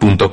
[0.00, 0.30] Mientras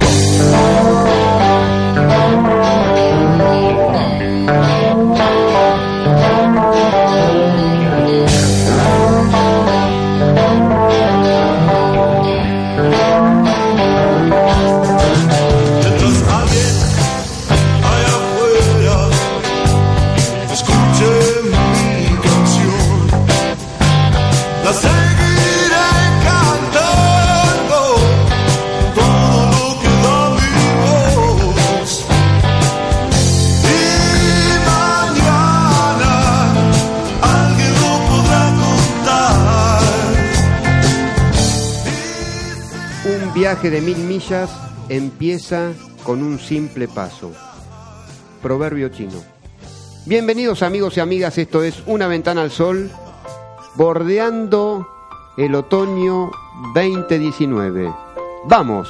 [43.55, 44.49] viaje de mil millas
[44.89, 45.71] empieza
[46.03, 47.31] con un simple paso.
[48.41, 49.23] Proverbio chino.
[50.05, 52.91] Bienvenidos amigos y amigas, esto es Una ventana al sol,
[53.75, 54.85] bordeando
[55.37, 56.31] el otoño
[56.73, 57.93] 2019.
[58.45, 58.89] ¡Vamos!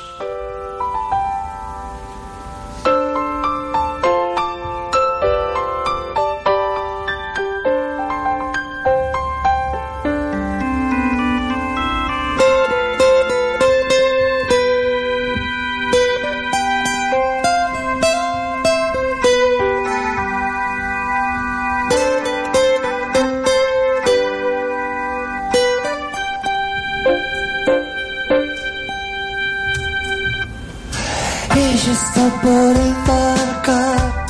[31.57, 34.25] Ella está por embarcar,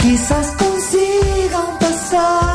[0.00, 2.47] quizás consiga un pasaje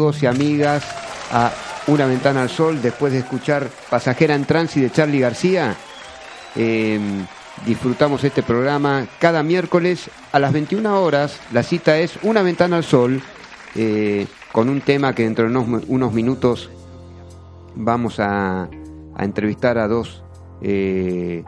[0.06, 0.85] amigos y amigas
[1.32, 1.50] a
[1.88, 5.75] Una ventana al sol después de escuchar Pasajera en Tránsito de Charlie García.
[6.55, 7.00] Eh,
[7.67, 11.41] disfrutamos este programa cada miércoles a las 21 horas.
[11.53, 13.20] La cita es Una ventana al sol
[13.75, 16.70] eh, con un tema que dentro de unos, unos minutos
[17.75, 18.69] vamos a,
[19.17, 20.23] a entrevistar a dos,
[20.62, 21.43] eh,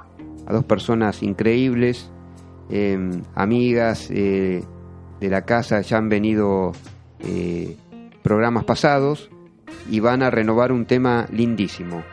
[0.47, 2.11] a dos personas increíbles,
[2.71, 4.65] eh, amigas eh,
[5.21, 6.73] de la casa, ya han venido
[8.29, 9.31] programas pasados
[9.91, 12.05] y van a renovar un tema lindísimo.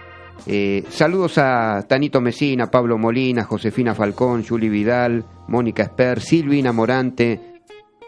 [0.47, 7.59] Eh, saludos a Tanito Mesina, Pablo Molina, Josefina Falcón, Juli Vidal, Mónica Esper, Silvina Morante.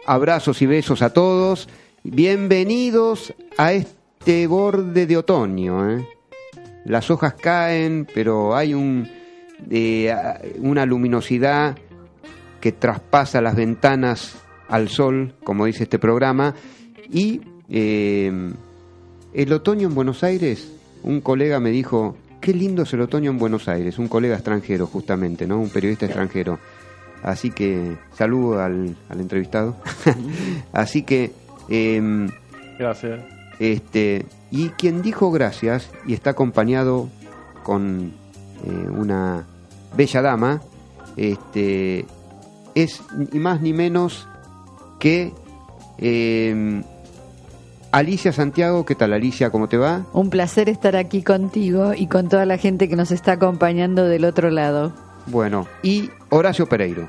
[0.06, 1.68] Abrazos y besos a todos.
[2.02, 5.90] Bienvenidos a este borde de otoño.
[5.90, 6.08] ¿eh?
[6.86, 9.06] Las hojas caen, pero hay un,
[9.68, 10.16] eh,
[10.60, 11.76] una luminosidad
[12.58, 16.54] que traspasa las ventanas al sol, como dice este programa.
[17.10, 18.52] Y eh,
[19.34, 20.70] el otoño en Buenos Aires,
[21.02, 24.86] un colega me dijo, qué lindo es el otoño en Buenos Aires, un colega extranjero
[24.86, 25.58] justamente, ¿no?
[25.58, 26.58] Un periodista extranjero.
[27.22, 29.76] Así que saludo al, al entrevistado.
[30.72, 31.32] Así que...
[31.68, 32.28] em,
[32.78, 33.20] Gracias.
[33.58, 37.08] este, y quien dijo gracias y está acompañado
[37.64, 38.12] con
[38.64, 39.44] eh, una
[39.96, 40.62] bella dama,
[41.16, 42.06] este,
[42.74, 44.28] es ni más ni menos
[45.00, 45.32] que
[45.98, 46.82] eh,
[47.90, 48.84] Alicia Santiago.
[48.84, 49.50] ¿Qué tal Alicia?
[49.50, 50.04] ¿Cómo te va?
[50.12, 54.24] Un placer estar aquí contigo y con toda la gente que nos está acompañando del
[54.24, 54.92] otro lado.
[55.26, 57.08] Bueno, y Horacio Pereiro.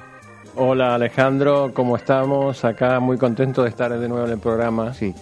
[0.56, 2.66] Hola Alejandro, ¿cómo estamos?
[2.66, 4.94] Acá muy contento de estar de nuevo en el programa.
[4.94, 5.14] Sí.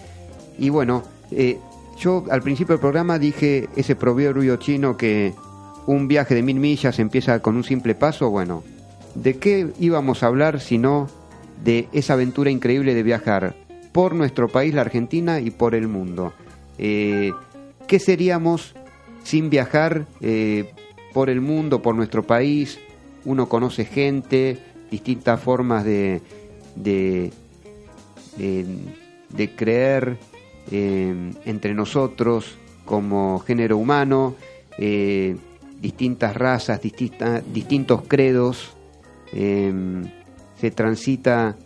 [0.58, 1.58] Y bueno, eh,
[1.98, 5.34] yo al principio del programa dije ese proverbio chino que
[5.86, 8.30] un viaje de mil millas empieza con un simple paso.
[8.30, 8.62] Bueno,
[9.14, 11.08] ¿de qué íbamos a hablar si no
[11.64, 16.32] de esa aventura increíble de viajar por nuestro país, la Argentina, y por el mundo?
[16.78, 17.32] Eh,
[17.86, 18.74] ¿Qué seríamos
[19.24, 20.72] sin viajar eh,
[21.12, 22.78] por el mundo, por nuestro país?
[23.24, 24.58] Uno conoce gente,
[24.90, 26.20] distintas formas de,
[26.76, 27.32] de,
[28.36, 30.16] de, creer
[30.70, 34.34] eh, entre nosotros como género humano,
[35.80, 38.74] distintas razas, distintos credos,
[39.30, 41.56] se transita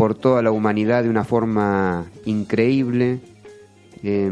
[0.00, 3.18] por toda la humanidad de una forma increíble.
[4.02, 4.30] Eh,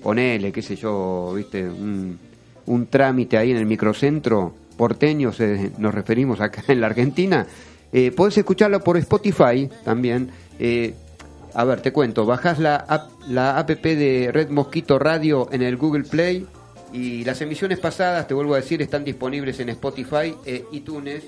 [0.02, 2.19] ponele, qué sé yo, viste, un,
[2.66, 7.46] un trámite ahí en el microcentro porteño, se- nos referimos acá en la Argentina,
[7.93, 10.31] eh, podés escucharlo por Spotify también.
[10.58, 10.94] Eh,
[11.54, 15.76] a ver, te cuento, bajás la app, la app de Red Mosquito Radio en el
[15.76, 16.46] Google Play
[16.93, 21.22] y las emisiones pasadas, te vuelvo a decir, están disponibles en Spotify e iTunes.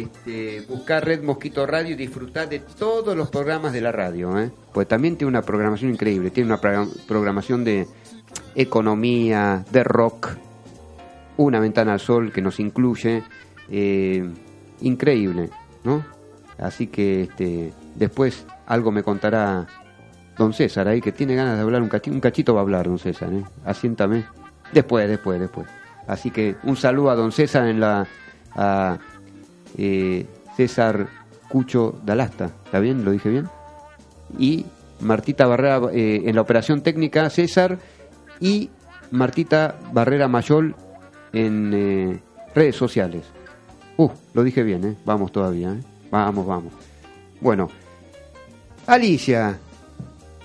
[0.00, 4.50] Este, buscar Red Mosquito Radio y disfrutar de todos los programas de la radio, ¿eh?
[4.72, 7.86] pues también tiene una programación increíble, tiene una progra- programación de
[8.54, 10.30] economía, de rock,
[11.36, 13.22] una ventana al sol que nos incluye,
[13.70, 14.28] eh,
[14.80, 15.50] increíble,
[15.84, 16.04] ¿no?
[16.58, 19.66] Así que este, después algo me contará
[20.38, 22.86] don César ahí, que tiene ganas de hablar, un cachito, un cachito va a hablar
[22.86, 23.44] don César, ¿eh?
[23.64, 24.24] Asiéntame.
[24.72, 25.66] Después, después, después.
[26.06, 28.06] Así que un saludo a don César en la...
[29.78, 30.26] eh,
[30.56, 31.08] César
[31.48, 33.04] Cucho Dalasta, ¿está bien?
[33.04, 33.48] ¿Lo dije bien?
[34.38, 34.64] Y
[35.00, 37.78] Martita Barrera eh, en la operación técnica, César,
[38.40, 38.70] y
[39.10, 40.74] Martita Barrera Mayol
[41.32, 42.20] en eh,
[42.54, 43.24] redes sociales.
[43.96, 44.96] Uh, lo dije bien, ¿eh?
[45.04, 45.80] Vamos todavía, ¿eh?
[46.10, 46.72] Vamos, vamos.
[47.40, 47.68] Bueno,
[48.86, 49.58] Alicia,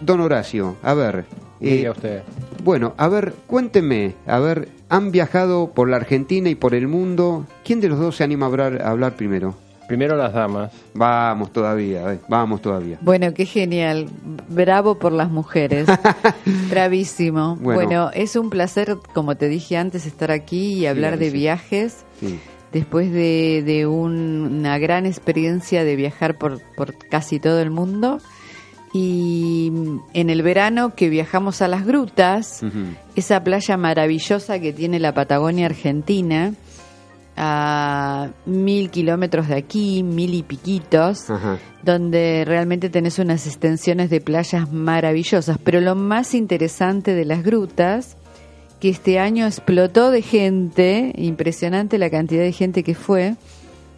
[0.01, 1.25] don Horacio, a ver.
[1.61, 2.23] eh, usted.
[2.63, 7.45] bueno, a ver, cuénteme, a ver, han viajado por la Argentina y por el mundo.
[7.65, 9.55] ¿Quién de los dos se anima a hablar, a hablar primero?
[9.87, 10.71] Primero las damas.
[10.93, 12.97] Vamos todavía, eh, vamos todavía.
[13.01, 14.07] Bueno, qué genial.
[14.49, 15.87] Bravo por las mujeres.
[16.69, 17.55] Bravísimo.
[17.55, 17.75] Bueno.
[17.75, 18.11] Bueno.
[18.13, 22.03] es un placer, como te dije antes, estar aquí y hablar de viajes.
[22.19, 22.39] Sí.
[22.73, 28.19] Después de, de un- una gran experiencia de viajar por, por casi todo el mundo.
[28.93, 29.71] Y
[30.13, 32.61] en el verano que viajamos a las grutas,
[33.15, 36.53] esa playa maravillosa que tiene la Patagonia Argentina,
[37.39, 41.25] a mil kilómetros de aquí, mil y piquitos,
[41.83, 45.59] donde realmente tenés unas extensiones de playas maravillosas.
[45.63, 48.17] Pero lo más interesante de las grutas,
[48.79, 53.35] que este año explotó de gente, impresionante la cantidad de gente que fue,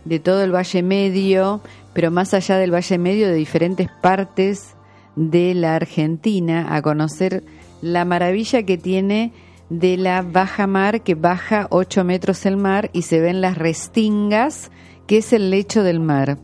[0.04, 1.62] de todo el Valle Medio,
[1.94, 4.76] pero más allá del Valle Medio, de diferentes partes
[5.20, 7.44] de la Argentina, a conocer
[7.82, 9.34] la maravilla que tiene
[9.70, 14.72] de la baja mar, que baja 8 metros el mar y se ven las restingas,
[15.08, 16.38] que es el lecho del mar.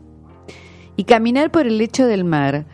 [0.94, 2.66] Y caminar por el lecho del mar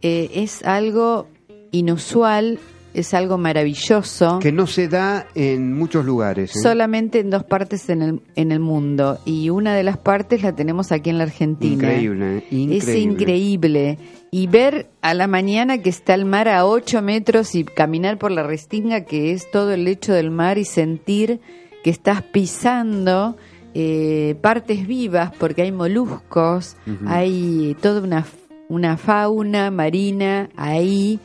[0.00, 1.28] eh, es algo
[1.72, 2.58] inusual
[2.94, 4.38] es algo maravilloso.
[4.40, 6.54] Que no se da en muchos lugares.
[6.56, 6.58] ¿eh?
[6.62, 9.18] Solamente en dos partes en el, en el mundo.
[9.24, 11.74] Y una de las partes la tenemos aquí en la Argentina.
[11.74, 12.44] Increíble, ¿eh?
[12.50, 12.76] increíble.
[12.76, 13.98] Es increíble.
[14.30, 18.30] Y ver a la mañana que está el mar a 8 metros y caminar por
[18.30, 21.40] la restinga, que es todo el lecho del mar, y sentir
[21.82, 23.36] que estás pisando
[23.74, 28.26] eh, partes vivas, porque hay moluscos, hay toda una,
[28.68, 31.18] una fauna marina ahí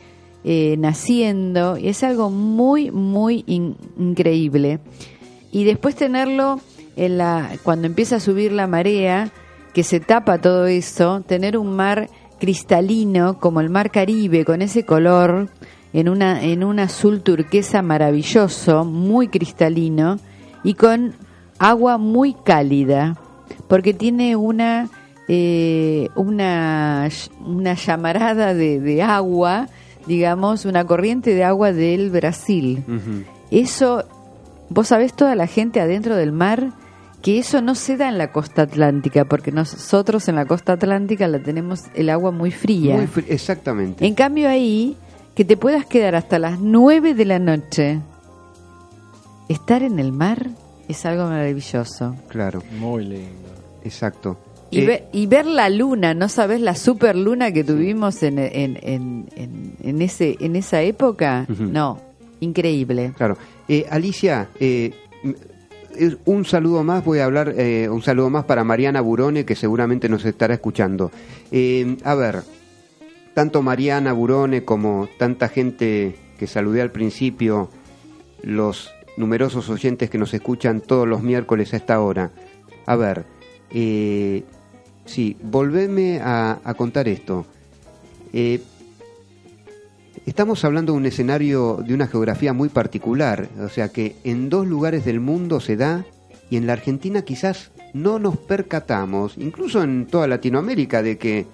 [0.48, 4.78] eh, naciendo, y es algo muy, muy in- increíble.
[5.50, 6.60] Y después tenerlo
[6.94, 9.32] en la, cuando empieza a subir la marea,
[9.74, 14.86] que se tapa todo eso, tener un mar cristalino como el mar Caribe, con ese
[14.86, 15.48] color,
[15.92, 20.20] en, una, en un azul turquesa maravilloso, muy cristalino,
[20.62, 21.14] y con
[21.58, 23.16] agua muy cálida,
[23.66, 24.88] porque tiene una,
[25.26, 27.08] eh, una,
[27.44, 29.68] una llamarada de agua,
[30.06, 32.84] digamos, una corriente de agua del Brasil.
[33.50, 34.04] Eso,
[34.68, 36.72] vos sabés toda la gente adentro del mar
[37.22, 41.26] que eso no se da en la costa atlántica, porque nosotros en la costa atlántica
[41.26, 42.94] la tenemos el agua muy fría.
[42.96, 44.06] Muy exactamente.
[44.06, 44.96] En cambio ahí,
[45.34, 48.00] que te puedas quedar hasta las 9 de la noche,
[49.48, 50.50] estar en el mar
[50.88, 52.14] es algo maravilloso.
[52.28, 53.48] Claro, Muy lindo.
[53.82, 54.38] exacto.
[54.70, 58.38] Y, Eh, ver, y ver la luna, ¿no sabes la super luna que tuvimos en,
[58.38, 59.26] en, en,
[59.82, 61.46] en- ese, en esa época?
[61.48, 62.00] No,
[62.40, 63.12] increíble.
[63.16, 63.36] Claro.
[63.68, 64.92] Eh, Alicia, eh,
[65.96, 69.54] eh, un saludo más, voy a hablar, eh, un saludo más para Mariana Burone, que
[69.54, 71.10] seguramente nos estará escuchando.
[71.52, 72.42] Eh, a ver,
[73.34, 77.70] tanto Mariana Burone como tanta gente que saludé al principio,
[78.42, 82.30] los numerosos oyentes que nos escuchan todos los miércoles a esta hora.
[82.84, 83.24] A ver,
[83.70, 84.44] eh,
[85.06, 87.46] sí, volveme a, contar esto.
[88.32, 88.60] Eh,
[90.26, 94.66] Estamos hablando de un escenario de una geografía muy particular, o sea que en dos
[94.66, 96.04] lugares del mundo se da
[96.50, 101.46] y en la Argentina quizás no nos percatamos, incluso en toda Latinoamérica, de que,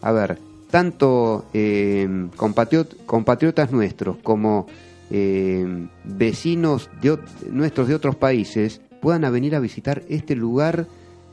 [0.00, 0.38] a ver,
[0.70, 2.06] tanto eh,
[2.36, 4.68] compatriot- compatriotas nuestros como
[5.10, 7.18] eh, vecinos de,
[7.50, 10.86] nuestros de otros países puedan venir a visitar este lugar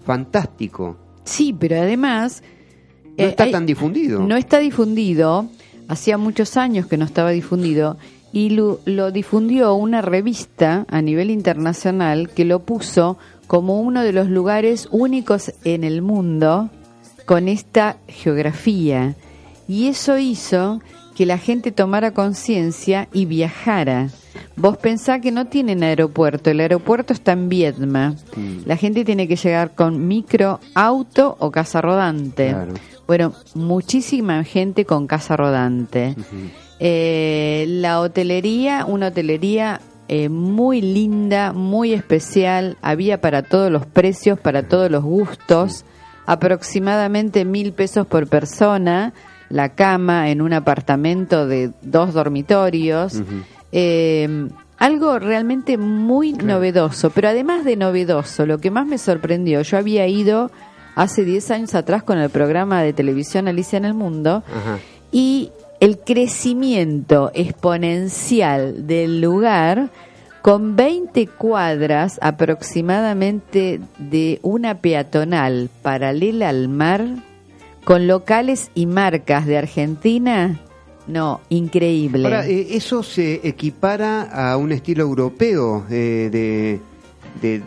[0.05, 0.97] fantástico.
[1.23, 2.41] Sí, pero además...
[3.17, 4.21] No eh, está hay- tan difundido.
[4.21, 5.47] No está difundido,
[5.87, 7.97] hacía muchos años que no estaba difundido,
[8.31, 14.13] y lo, lo difundió una revista a nivel internacional que lo puso como uno de
[14.13, 16.69] los lugares únicos en el mundo
[17.25, 19.15] con esta geografía.
[19.67, 20.81] Y eso hizo
[21.19, 24.07] que la gente tomara conciencia y viajara.
[24.55, 28.15] Vos pensá que no tienen aeropuerto, el aeropuerto está en Viedma.
[28.37, 28.59] Mm.
[28.65, 32.51] La gente tiene que llegar con micro, auto o casa rodante.
[32.51, 32.73] Claro.
[33.05, 36.15] Bueno, muchísima gente con casa rodante.
[36.79, 44.39] Eh, la hotelería, una hotelería eh, muy linda, muy especial, había para todos los precios,
[44.39, 45.83] para todos los gustos,
[46.25, 49.11] aproximadamente mil pesos por persona,
[49.49, 53.21] la cama en un apartamento de dos dormitorios.
[53.71, 59.77] Eh, algo realmente muy novedoso, pero además de novedoso, lo que más me sorprendió, yo
[59.77, 60.51] había ido
[60.95, 64.79] hace 10 años atrás con el programa de televisión Alicia en el Mundo Ajá.
[65.11, 65.51] y
[65.81, 69.89] el crecimiento exponencial del lugar
[70.41, 77.05] con 20 cuadras aproximadamente de una peatonal paralela al mar,
[77.89, 80.59] con locales y marcas de Argentina,
[81.07, 82.23] no, increíble.
[82.23, 86.79] Ahora, eh, eso se equipara a un estilo europeo eh, de,
[87.41, 87.63] de,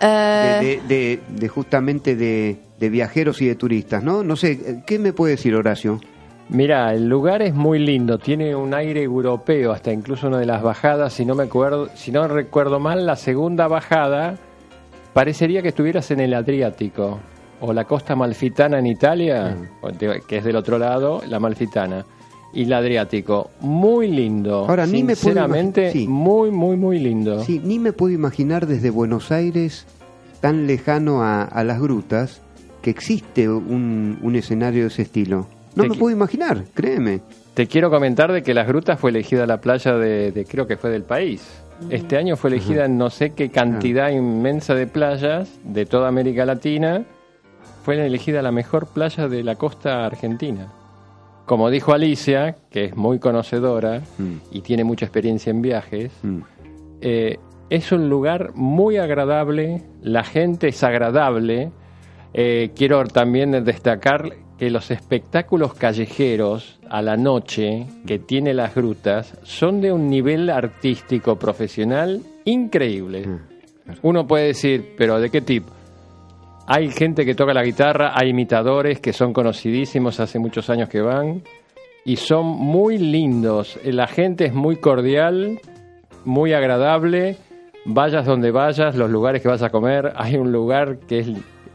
[0.00, 4.22] de, de- de- de justamente de, de viajeros y de turistas, ¿no?
[4.22, 6.00] No sé, ¿qué me puede decir Horacio?
[6.48, 10.62] Mira, el lugar es muy lindo, tiene un aire europeo, hasta incluso una de las
[10.62, 14.36] bajadas, si no me acuerdo, si no recuerdo mal, la segunda bajada
[15.12, 17.18] parecería que estuvieras en el Adriático
[17.60, 19.56] o la costa malfitana en Italia,
[20.28, 22.04] que es del otro lado, la malfitana
[22.52, 24.66] y el Adriático, muy lindo.
[24.68, 25.34] Ahora, ni me puedo
[25.92, 26.06] sí.
[26.08, 27.42] muy muy muy lindo.
[27.42, 29.86] Sí, ni me puedo imaginar desde Buenos Aires,
[30.40, 32.42] tan lejano a, a las grutas,
[32.82, 35.46] que existe un, un escenario de ese estilo.
[35.74, 37.20] No Te me puedo imaginar, créeme.
[37.52, 40.76] Te quiero comentar de que Las Grutas fue elegida la playa de, de- creo que
[40.76, 41.42] fue del país.
[41.90, 46.46] Este año fue elegida en no sé qué cantidad inmensa de playas de toda América
[46.46, 47.04] Latina.
[47.86, 50.66] Fue elegida la mejor playa de la costa argentina.
[51.44, 54.32] Como dijo Alicia, que es muy conocedora Mm.
[54.50, 56.38] y tiene mucha experiencia en viajes, Mm.
[57.00, 57.38] eh,
[57.70, 61.70] es un lugar muy agradable, la gente es agradable.
[62.34, 69.38] Eh, quiero también destacar que los espectáculos callejeros a la noche que tiene las grutas
[69.44, 73.28] son de un nivel artístico profesional increíble.
[74.02, 75.70] Uno puede decir, pero ¿de qué tipo?
[76.68, 81.00] Hay gente que toca la guitarra, hay imitadores que son conocidísimos, hace muchos años que
[81.00, 81.42] van,
[82.04, 83.78] y son muy lindos.
[83.84, 85.60] La gente es muy cordial,
[86.24, 87.36] muy agradable.
[87.84, 91.20] Vayas donde vayas, los lugares que vas a comer, hay un lugar que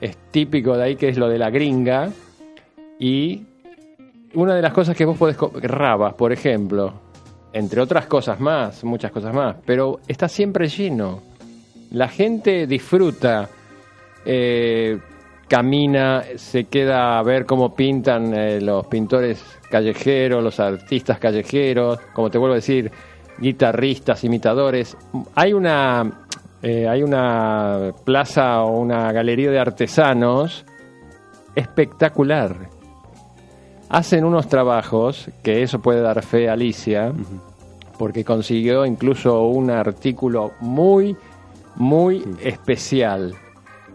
[0.01, 2.10] es, típico de ahí, que es lo de la gringa.
[3.00, 3.45] Y
[4.33, 6.93] una de las cosas que vos podés rabas, por ejemplo,
[7.53, 11.21] entre otras cosas más, muchas cosas más, pero está siempre lleno.
[11.91, 13.50] La gente disfruta,
[14.25, 15.00] eh,
[15.48, 22.30] camina, se queda a ver cómo pintan eh, los pintores callejeros, los artistas callejeros, como
[22.30, 22.92] te vuelvo a decir,
[23.38, 24.96] guitarristas, imitadores.
[25.36, 26.25] Hay una,
[26.62, 30.66] eh, hay una plaza o una galería de artesanos
[31.56, 32.70] espectacular.
[33.90, 37.12] Hacen unos trabajos, que eso puede dar fe a Alicia,
[37.98, 41.18] porque consiguió incluso un artículo muy,
[41.75, 43.36] muy especial,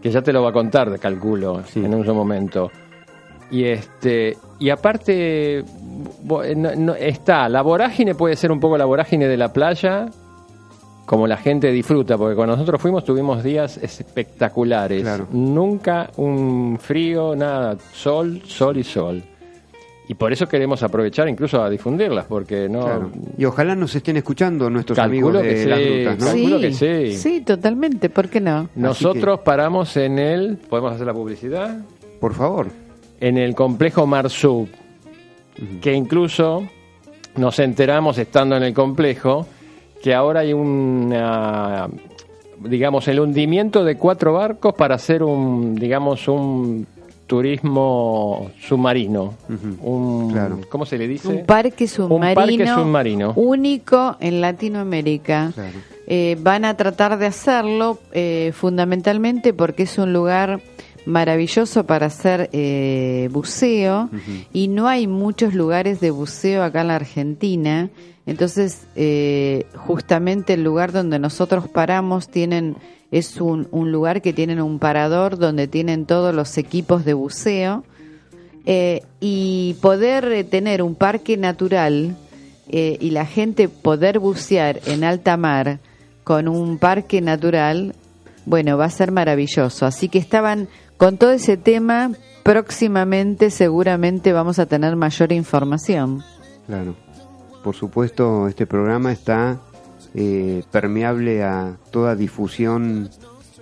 [0.01, 2.71] que ya te lo va a contar, calculo, en un momento.
[3.49, 5.63] Y este y aparte
[6.55, 10.07] no- no- está la vorágine puede ser un poco la vorágine de la playa
[11.05, 15.27] como la gente disfruta porque cuando nosotros fuimos tuvimos días espectaculares Claro.
[15.31, 19.23] nunca un frío nada sol sol y sol
[20.09, 23.11] y por eso queremos aprovechar incluso a difundirlas porque no Claro.
[23.37, 26.25] Y ojalá nos estén escuchando nuestros Calculo amigos de que las sí, grutas, ¿no?
[26.25, 27.17] Calculo que sí.
[27.17, 28.69] Sí, totalmente, ¿por qué no?
[28.75, 31.79] nosotros paramos en el podemos hacer la publicidad
[32.19, 32.67] Por favor.
[33.19, 34.69] en el complejo Marsub,
[35.81, 36.67] que incluso
[37.35, 39.45] nos enteramos estando en el complejo
[40.01, 41.87] que ahora hay una,
[42.63, 46.87] digamos, el hundimiento de cuatro barcos para hacer un, digamos, un
[47.27, 49.35] turismo submarino.
[49.81, 50.61] un, Claro.
[50.69, 51.27] ¿Cómo se le dice?
[51.27, 53.33] Un parque submarino, parque submarino.
[53.35, 55.51] único en Latinoamérica.
[55.53, 55.77] Claro.
[56.07, 60.61] Eh, van a tratar de hacerlo eh, fundamentalmente porque es un lugar
[61.07, 64.09] maravilloso para hacer eh, buceo
[64.51, 67.89] y no hay muchos lugares de buceo acá en la Argentina.
[68.25, 72.75] Entonces, eh, justamente el lugar donde nosotros paramos tienen
[73.11, 77.83] es un, un lugar que tienen un parador donde tienen todos los equipos de buceo
[78.65, 82.17] eh, y poder eh, tener un parque natural
[82.67, 85.79] eh, y la gente poder bucear en alta mar
[86.25, 87.95] con un parque natural,
[88.45, 89.85] bueno, va a ser maravilloso.
[89.85, 90.67] Así que estaban
[90.97, 92.11] con todo ese tema,
[92.43, 96.23] próximamente seguramente vamos a tener mayor información.
[96.65, 96.93] Claro.
[97.63, 99.61] Por supuesto, este programa está
[100.19, 103.09] eh, permeable a toda difusión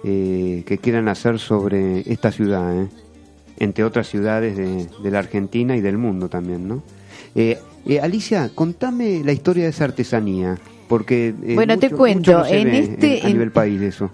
[0.06, 2.88] eh, que quieran hacer sobre esta ciudad, ¿eh?
[3.60, 6.82] entre otras ciudades de, de la Argentina y del mundo también, ¿no?
[7.36, 13.22] Eh, eh, Alicia, contame la historia de esa artesanía, porque Bueno, te cuento, en este-
[13.24, 14.12] a nivel país eso.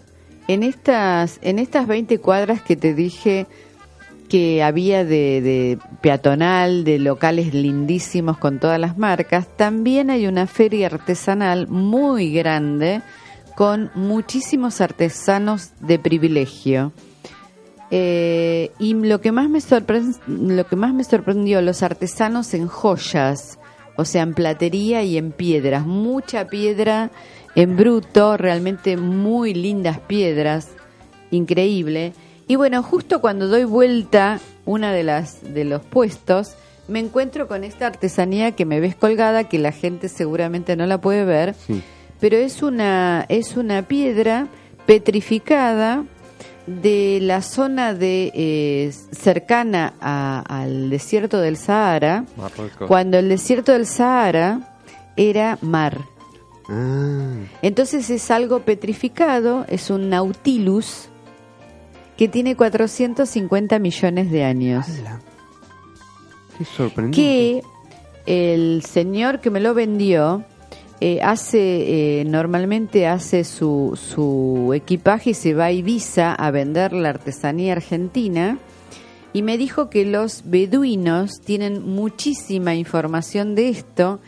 [0.47, 3.45] En estas, en estas 20 cuadras que te dije
[4.31, 10.87] que había de, peatonal, de locales lindísimos con todas las marcas, también hay una feria
[10.87, 13.01] artesanal muy grande
[13.57, 16.93] con muchísimos artesanos de privilegio.
[17.89, 19.59] Eh, y lo que más me
[20.27, 23.59] lo que más me sorprendió los artesanos en joyas
[23.97, 27.11] o sea en platería y en piedras mucha piedra
[27.53, 30.69] en bruto realmente muy lindas piedras
[31.31, 32.13] increíble
[32.51, 36.55] y bueno justo cuando doy vuelta una de las de los puestos
[36.89, 40.99] me encuentro con esta artesanía que me ves colgada que la gente seguramente no la
[40.99, 41.81] puede ver Sí.
[42.19, 44.47] pero es una es una piedra
[44.85, 46.03] petrificada
[46.67, 52.87] de la zona de eh, cercana a- al desierto del Sahara, Marruecos.
[52.87, 54.77] cuando el desierto del Sahara
[55.15, 55.97] era mar.
[56.69, 61.09] Ah, Entonces es algo petrificado, es un nautilus
[62.21, 64.85] que tiene 450 millones de años.
[66.55, 67.15] qué sorprendente.
[67.15, 67.63] que
[68.27, 70.45] el señor que me lo vendió
[70.99, 76.93] eh, hace eh, normalmente hace su, su equipaje y se va a Ibiza a vender
[76.93, 78.59] la artesanía argentina
[79.33, 84.19] y me dijo que los beduinos tienen muchísima información de esto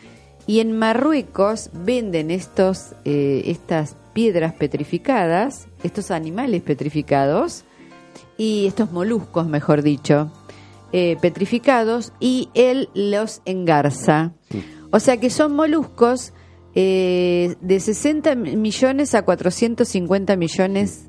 [0.48, 7.64] y en Marruecos venden estos eh, estas piedras petrificadas, estos animales petrificados
[8.36, 10.30] y estos moluscos, mejor dicho,
[10.92, 14.32] eh, petrificados y él los engarza.
[14.90, 16.32] O sea que son moluscos
[16.74, 21.08] eh, de 60 millones a 450 millones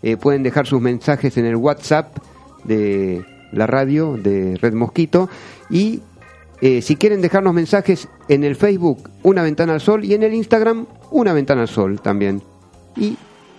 [0.00, 2.16] eh, pueden dejar sus mensajes en el WhatsApp
[2.62, 5.28] de la radio de Red Mosquito
[5.70, 6.02] y
[6.60, 10.34] eh, si quieren dejarnos mensajes en el Facebook Una Ventana al Sol y en el
[10.34, 12.44] Instagram Una Ventana al Sol también.
[12.96, 13.16] Y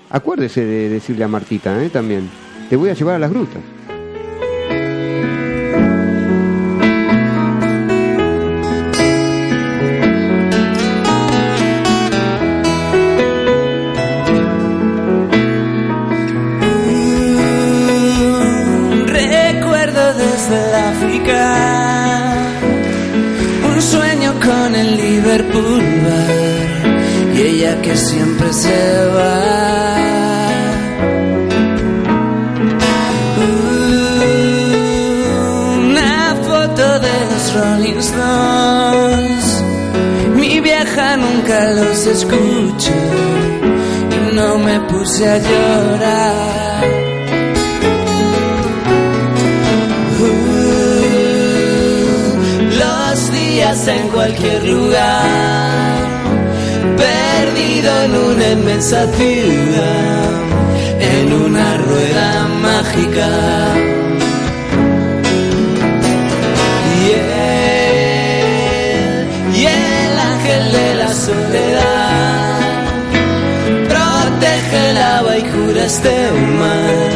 [0.10, 1.89] acuérdese de decirle a Martita ¿eh?
[1.89, 2.30] también,
[2.69, 3.62] te voy a llevar a las grutas.
[27.33, 29.95] Y ella que siempre se va.
[35.77, 39.63] Una foto de los Rolling Stones,
[40.35, 42.91] mi vieja nunca los escuchó
[44.11, 47.04] y no me puse a llorar.
[53.73, 56.06] En cualquier lugar,
[56.95, 60.30] perdido en una inmensa ciudad,
[60.99, 63.28] en una rueda mágica.
[67.01, 68.08] Y él,
[69.56, 72.60] y el ángel de la soledad,
[73.89, 77.10] protege el agua y cura este mar,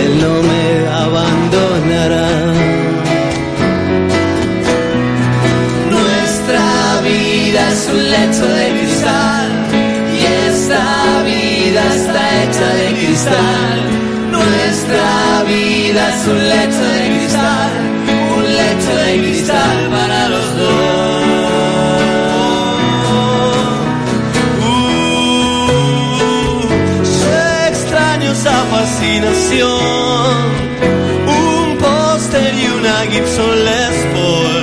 [0.00, 2.71] él no me abandonará.
[7.92, 9.48] Un lecho de cristal
[10.14, 13.78] y esta vida está hecha de cristal.
[14.30, 17.70] Nuestra vida es un lecho de cristal,
[18.36, 21.32] un lecho de cristal para los dos.
[28.32, 29.70] Esa fascinación,
[31.28, 34.62] un póster y una Gibson Les Paul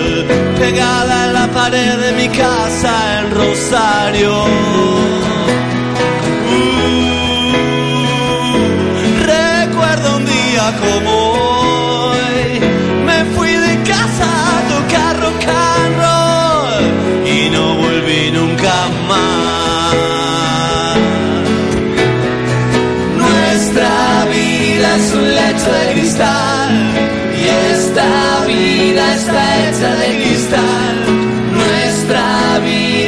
[0.59, 2.88] pegada en la pared de mi casa
[4.21, 4.25] Uh,
[9.23, 11.11] recuerdo un día como
[12.11, 12.59] hoy,
[13.05, 16.83] me fui de casa a tocar rock and roll
[17.25, 19.95] y no volví nunca más.
[23.15, 26.73] Nuestra vida es un lecho de cristal
[27.39, 30.98] y esta vida está hecha de cristal.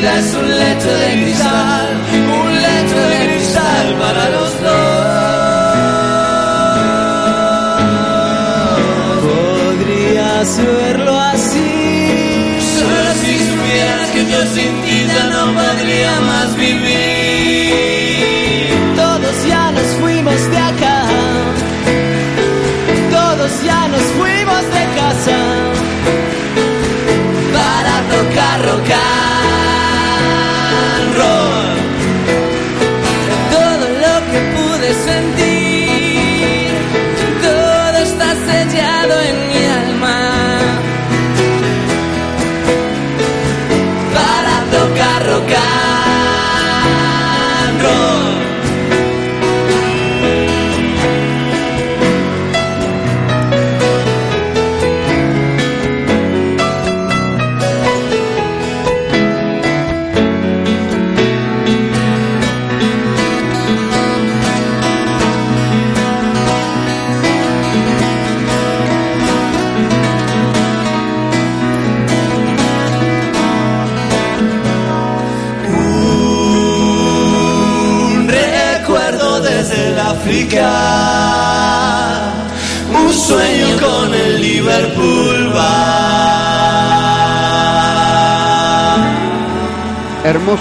[0.04, 2.02] Es un lecho de cristal,
[2.34, 5.22] un lecho de cristal para los dos.
[9.22, 17.11] Podrías verlo así, solo si supieras que yo sin ti ya no podría más vivir.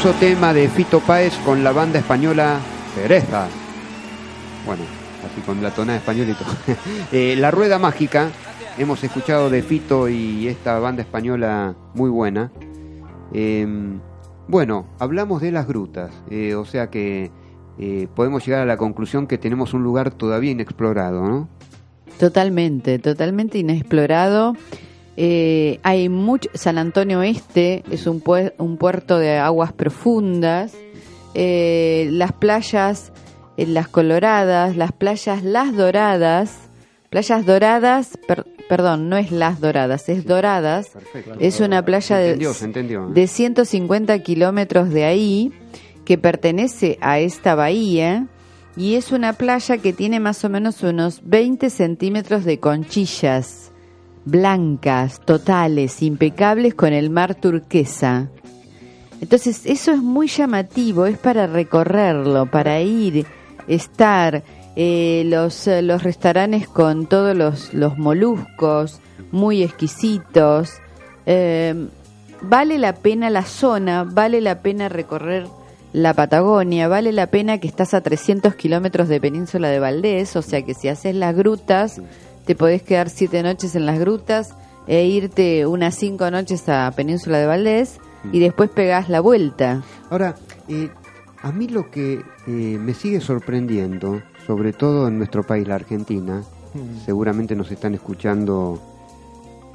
[0.01, 2.59] Hermoso tema de Fito Páez con la banda española
[2.95, 3.49] Pereza.
[4.65, 4.83] Bueno,
[5.27, 6.75] así con la tonada todo.
[7.13, 8.31] Eh, la Rueda Mágica,
[8.79, 12.51] hemos escuchado de Fito y esta banda española muy buena.
[13.35, 13.67] Eh,
[14.49, 17.31] bueno, hablamos de las grutas, eh, o sea que
[17.79, 21.49] eh, podemos llegar a la conclusión que tenemos un lugar todavía inexplorado, ¿no?
[22.19, 24.57] Totalmente, totalmente inexplorado.
[25.23, 26.49] Eh, hay mucho.
[26.55, 28.23] San Antonio Este es un,
[28.57, 30.73] un puerto de aguas profundas.
[31.35, 33.13] Eh, las playas,
[33.59, 36.57] eh, las coloradas, las playas las doradas.
[37.11, 40.89] Playas doradas, per- perdón, no es las doradas, es doradas.
[40.89, 41.35] Perfecto.
[41.39, 43.09] Es una playa Se de, entendió, se entendió.
[43.09, 43.13] ¿eh?
[43.13, 45.53] de 150 kilómetros de ahí
[46.07, 48.27] que pertenece a esta bahía
[48.77, 53.70] y es una playa que tiene más o menos unos 20 centímetros de conchillas
[54.25, 58.29] blancas, totales, impecables con el mar turquesa.
[59.21, 63.27] Entonces eso es muy llamativo, es para recorrerlo, para ir,
[63.69, 64.43] estar,
[64.77, 70.73] eh, los, eh, los restaurantes con todos los, los moluscos, muy exquisitos.
[71.27, 71.89] Eh,
[72.41, 75.47] vale la pena la zona, vale la pena recorrer
[75.93, 80.43] la Patagonia, vale la pena que estás a 300 kilómetros de Península de Valdés, o
[80.43, 82.01] sea que si haces las grutas,
[82.47, 84.55] te podés quedar siete noches en las grutas
[84.87, 87.99] e irte unas cinco noches a Península de Valdés
[88.33, 89.83] y después pegás la vuelta.
[90.11, 90.35] Ahora,
[90.69, 90.91] eh,
[91.43, 92.15] a mí lo que
[92.47, 96.43] eh, me sigue sorprendiendo, sobre todo en nuestro país, la Argentina,
[97.05, 98.81] seguramente nos están escuchando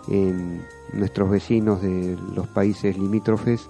[0.07, 3.67] en nuestros vecinos de los países limítrofes,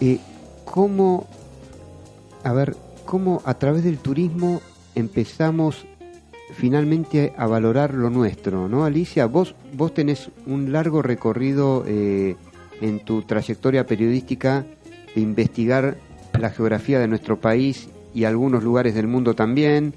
[0.00, 0.18] eh,
[0.64, 1.26] cómo,
[2.42, 4.60] a ver, cómo a través del turismo
[4.94, 5.86] empezamos
[6.54, 9.26] finalmente a valorar lo nuestro, ¿no, Alicia?
[9.26, 12.36] Vos, vos tenés un largo recorrido eh,
[12.80, 14.64] en tu trayectoria periodística
[15.14, 15.98] de investigar
[16.38, 19.94] la geografía de nuestro país y algunos lugares del mundo también.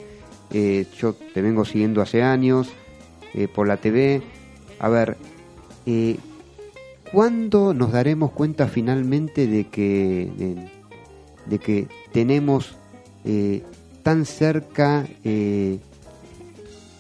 [0.52, 2.70] Eh, yo te vengo siguiendo hace años
[3.34, 4.22] eh, por la TV.
[4.80, 5.18] A ver,
[7.12, 10.70] ¿cuándo nos daremos cuenta finalmente de que,
[11.48, 12.78] de, que tenemos
[14.08, 15.80] tan cerca eh,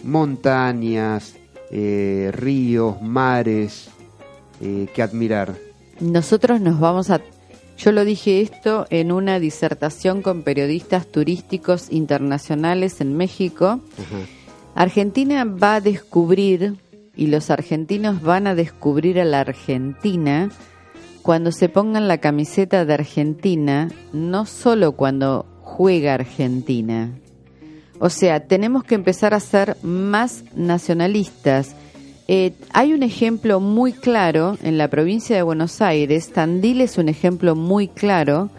[0.07, 1.35] montañas,
[1.69, 3.89] eh, ríos, mares
[4.61, 5.55] eh, que admirar?
[5.99, 7.21] Nosotros nos vamos a...
[7.77, 13.81] Yo lo dije esto en una disertación con periodistas turísticos internacionales en México.
[14.73, 16.75] Argentina va a descubrir,
[17.15, 20.49] y los argentinos van a descubrir a la Argentina
[21.21, 27.11] cuando se pongan la camiseta de Argentina, no solo cuando juega Argentina.
[27.99, 31.75] O sea, tenemos que empezar a ser más nacionalistas.
[32.27, 37.07] Eh, hay un ejemplo muy claro en la provincia de Buenos Aires, Tandil es un
[37.09, 38.49] ejemplo muy claro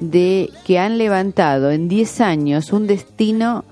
[0.00, 3.64] de que han levantado en 10 años un destino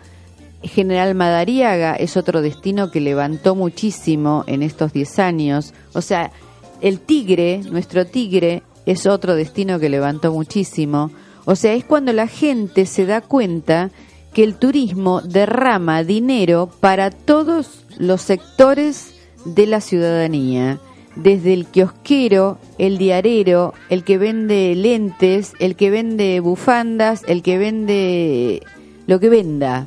[0.65, 5.75] General Madariaga es otro destino que levantó muchísimo en estos 10 años.
[5.93, 6.33] O sea,
[6.81, 11.11] el Tigre, nuestro Tigre, es otro destino que levantó muchísimo.
[11.45, 13.91] O sea, es cuando la gente se da cuenta
[14.35, 20.81] que el turismo derrama dinero para todos los sectores de la ciudadanía.
[21.17, 27.57] Desde el kiosquero, el diarero, el que vende lentes, el que vende bufandas, el que
[27.57, 28.63] vende
[29.07, 29.87] lo que venda.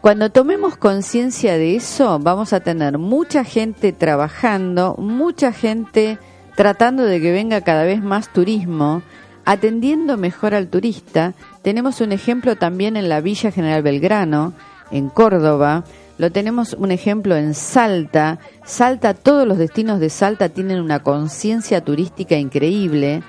[0.00, 6.18] Cuando tomemos conciencia de eso, vamos a tener mucha gente trabajando, mucha gente
[6.56, 9.02] tratando de que venga cada vez más turismo,
[9.44, 11.34] atendiendo mejor al turista.
[11.62, 14.52] Tenemos un ejemplo también en la Villa General Belgrano,
[14.90, 15.84] en Córdoba.
[16.18, 18.38] Lo tenemos un ejemplo en Salta.
[18.64, 23.22] Salta, todos los destinos de Salta tienen una conciencia turística increíble.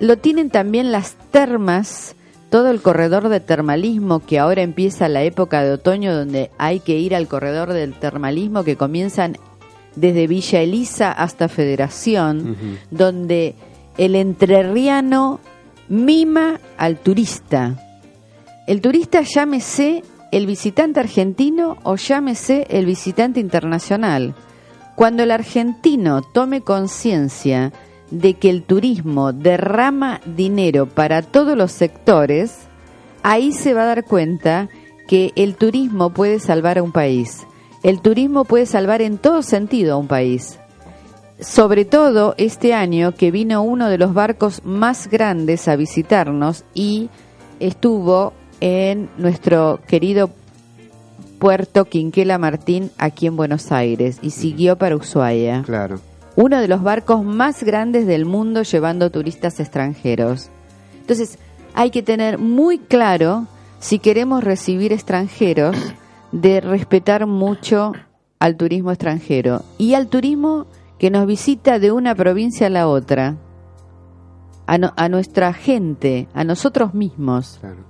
[0.00, 2.14] Lo tienen también las termas,
[2.50, 6.98] todo el corredor de termalismo que ahora empieza la época de otoño donde hay que
[6.98, 9.36] ir al corredor del termalismo que comienzan
[9.96, 12.56] desde Villa Elisa hasta Federación,
[12.90, 13.54] donde
[13.98, 15.40] el entrerriano
[15.88, 17.76] mima al turista.
[18.66, 24.34] El turista llámese el visitante argentino o llámese el visitante internacional.
[24.94, 27.72] Cuando el argentino tome conciencia
[28.10, 32.58] de que el turismo derrama dinero para todos los sectores,
[33.22, 34.68] ahí se va a dar cuenta
[35.06, 37.46] que el turismo puede salvar a un país.
[37.82, 40.58] El turismo puede salvar en todo sentido a un país.
[41.40, 47.10] Sobre todo este año que vino uno de los barcos más grandes a visitarnos y
[47.60, 50.30] estuvo en nuestro querido
[51.38, 56.00] puerto Quinquela Martín aquí en Buenos Aires y siguió para Ushuaia Claro.
[56.34, 60.50] uno de los barcos más grandes del mundo llevando turistas extranjeros.
[61.00, 61.38] Entonces,
[61.74, 63.46] hay que tener muy claro
[63.78, 65.76] si queremos recibir extranjeros,
[66.32, 67.92] de respetar mucho
[68.40, 70.66] al turismo extranjero y al turismo
[70.98, 73.36] que nos visita de una provincia a la otra,
[74.66, 77.58] a, no- a nuestra gente, a nosotros mismos.
[77.60, 77.86] Claro.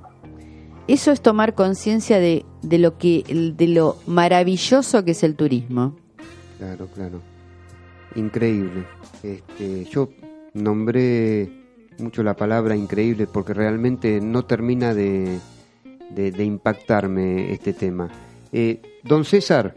[0.86, 5.96] Eso es tomar conciencia de, de lo que de lo maravilloso que es el turismo.
[6.58, 7.20] Claro, claro.
[8.14, 8.84] Increíble.
[9.22, 10.08] Este, yo
[10.54, 11.50] nombré
[11.98, 15.38] mucho la palabra increíble porque realmente no termina de,
[16.10, 18.08] de- de impactarme este tema.
[18.52, 19.74] Eh, don César,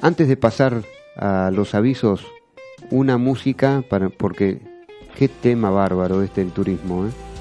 [0.00, 0.82] antes de pasar
[1.16, 2.26] a los avisos,
[2.92, 4.60] una música para porque
[5.16, 7.31] qué tema bárbaro este del turismo, ¿eh?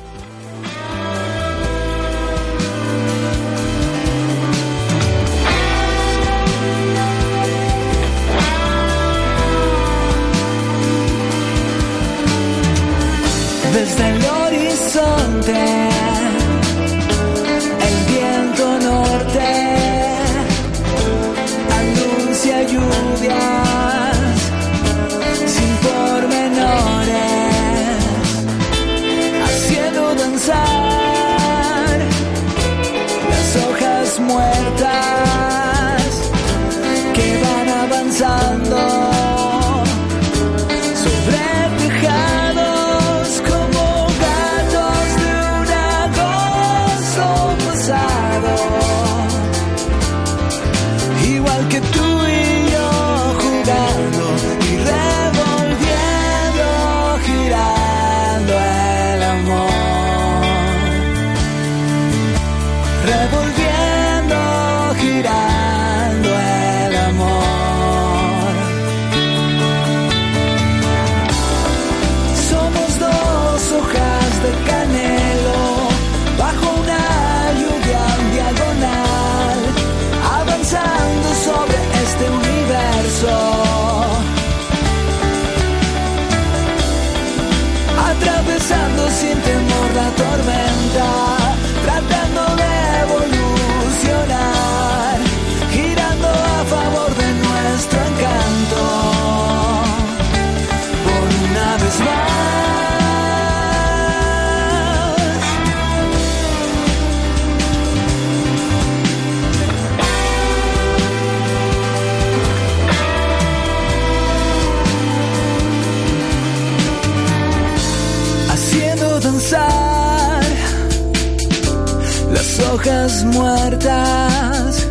[123.26, 124.88] Muertas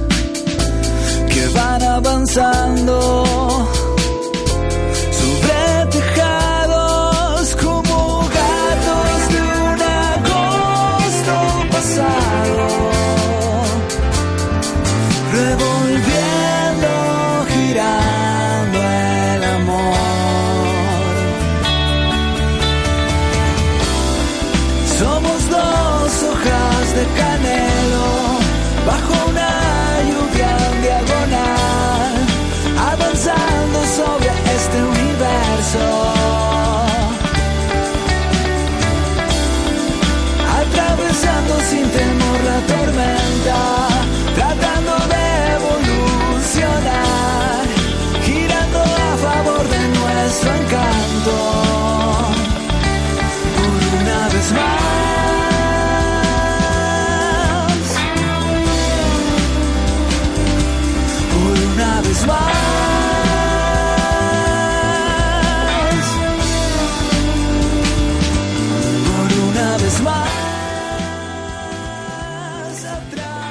[1.33, 3.00] que van avanzando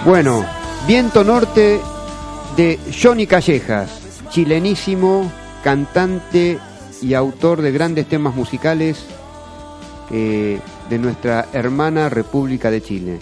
[0.10, 0.44] Bueno,
[0.88, 1.80] Viento Norte
[2.58, 5.32] de Johnny Callejas, chilenísimo,
[5.64, 6.58] cantante
[7.00, 9.06] y autor de grandes temas musicales
[10.10, 13.20] eh, de nuestra hermana República de Chile.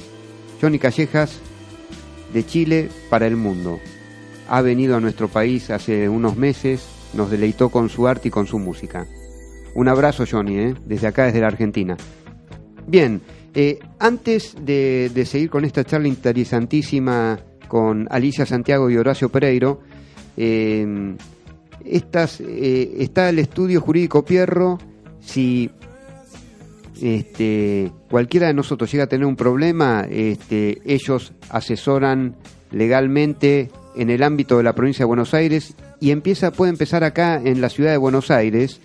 [0.62, 1.40] Johnny Callejas,
[2.32, 3.82] de Chile para el mundo.
[4.48, 8.48] Ha venido a nuestro país hace unos meses, nos deleitó con su arte y con
[8.48, 9.06] su música.
[9.76, 10.76] Un abrazo, Johnny, ¿eh?
[10.86, 11.98] desde acá, desde la Argentina.
[12.88, 13.22] Bien,
[13.60, 19.82] eh, antes de, seguir con esta charla interesantísima con Alicia Santiago y Horacio Pereiro,
[20.38, 21.16] eh,
[21.84, 24.78] estas, eh, está el estudio jurídico Pierro.
[25.22, 25.72] Si
[27.02, 32.36] este, cualquiera de nosotros llega a tener un problema, este, ellos asesoran
[32.70, 37.42] legalmente en el ámbito de la provincia de Buenos Aires y empieza, puede empezar acá
[37.44, 38.82] en la ciudad de Buenos Aires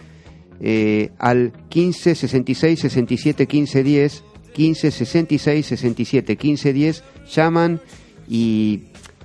[0.62, 7.04] eh, al 15 66 67 15 10 15 66 67 15 10.
[7.34, 7.80] Llaman
[8.28, 8.84] y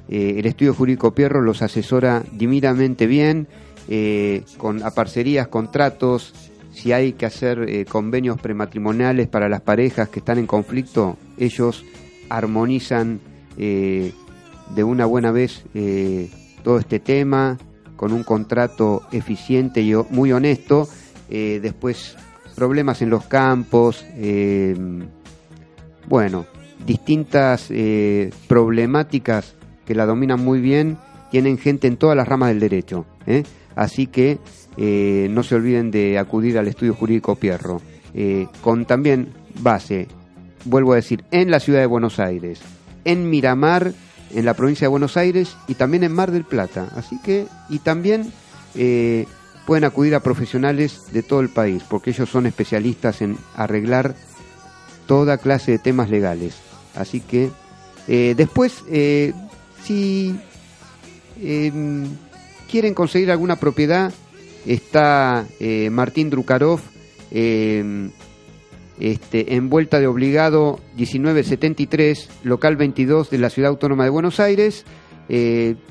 [0.09, 3.47] eh, el estudio jurídico Pierro los asesora divinamente bien,
[3.89, 6.34] eh, con aparcerías, contratos,
[6.71, 11.84] si hay que hacer eh, convenios prematrimoniales para las parejas que están en conflicto, ellos
[12.30, 13.19] armonizan
[13.57, 15.63] de una buena vez
[16.63, 17.57] todo este tema
[17.95, 20.88] con un contrato eficiente y muy honesto.
[21.28, 22.15] Después,
[22.55, 24.05] problemas en los campos,
[26.07, 26.45] bueno,
[26.85, 29.55] distintas eh, problemáticas
[29.85, 30.97] que la dominan muy bien,
[31.31, 33.05] tienen gente en todas las ramas del derecho.
[33.25, 33.43] ¿eh?
[33.75, 34.39] Así que
[34.75, 37.81] eh, no se olviden de acudir al estudio jurídico Pierro,
[38.13, 39.29] eh, con también
[39.59, 40.07] base,
[40.65, 42.59] vuelvo a decir, en la ciudad de Buenos Aires,
[43.05, 43.93] en Miramar,
[44.33, 46.89] en la provincia de Buenos Aires y también en Mar del Plata.
[46.95, 48.31] Así que, y también
[49.65, 54.15] pueden acudir a profesionales de todo el país, porque ellos son especialistas en arreglar
[55.07, 56.55] toda clase de temas legales.
[56.95, 57.49] Así que
[58.07, 59.33] eh, después, eh,
[59.83, 60.35] si
[61.41, 61.71] eh,
[62.69, 64.11] quieren conseguir alguna propiedad,
[64.65, 66.81] está eh, Martín Drukarov
[67.31, 68.09] eh,
[68.99, 74.85] este, en Vuelta de Obligado 1973, local 22 de la Ciudad Autónoma de Buenos Aires,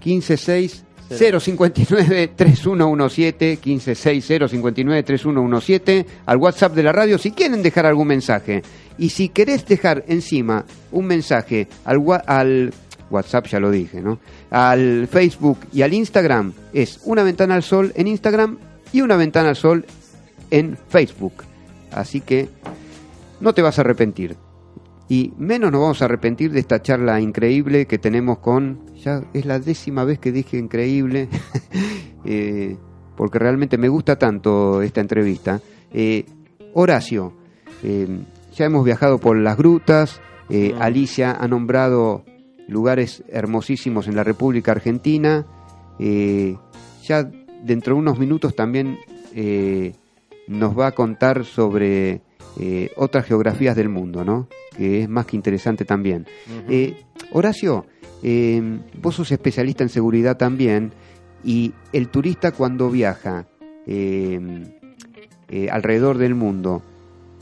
[0.01, 8.09] 156 059 3117 156 059 3117 al WhatsApp de la radio si quieren dejar algún
[8.09, 8.63] mensaje
[8.99, 12.73] y si querés dejar encima un mensaje al, al
[13.11, 14.19] WhatsApp ya lo dije, ¿no?
[14.51, 18.59] Al Facebook y al Instagram es una ventana al sol en Instagram
[18.93, 19.85] y una ventana al sol
[20.51, 21.45] en Facebook.
[21.93, 22.49] Así que
[23.41, 24.37] no te vas a arrepentir.
[25.09, 29.47] Y menos nos vamos a arrepentir de esta charla increíble que tenemos con, ya es
[29.47, 31.29] la décima vez que dije increíble,
[32.25, 32.77] eh,
[33.17, 35.61] porque realmente me gusta tanto esta entrevista.
[35.93, 36.27] Eh,
[36.75, 37.35] Horacio,
[37.85, 40.21] eh, ya hemos viajado por las grutas,
[40.79, 42.25] Alicia ha nombrado
[42.69, 45.45] lugares hermosísimos en la República Argentina,
[45.99, 47.25] ya
[47.65, 48.97] dentro de unos minutos también
[50.47, 52.23] nos va a contar sobre
[52.59, 54.49] eh, otras geografías del mundo, ¿no?
[54.77, 56.27] Que es más que interesante también.
[56.69, 57.87] Eh, Horacio,
[58.23, 60.93] eh, vos sos especialista en seguridad también
[61.45, 63.47] y el turista cuando viaja
[65.71, 66.83] alrededor del mundo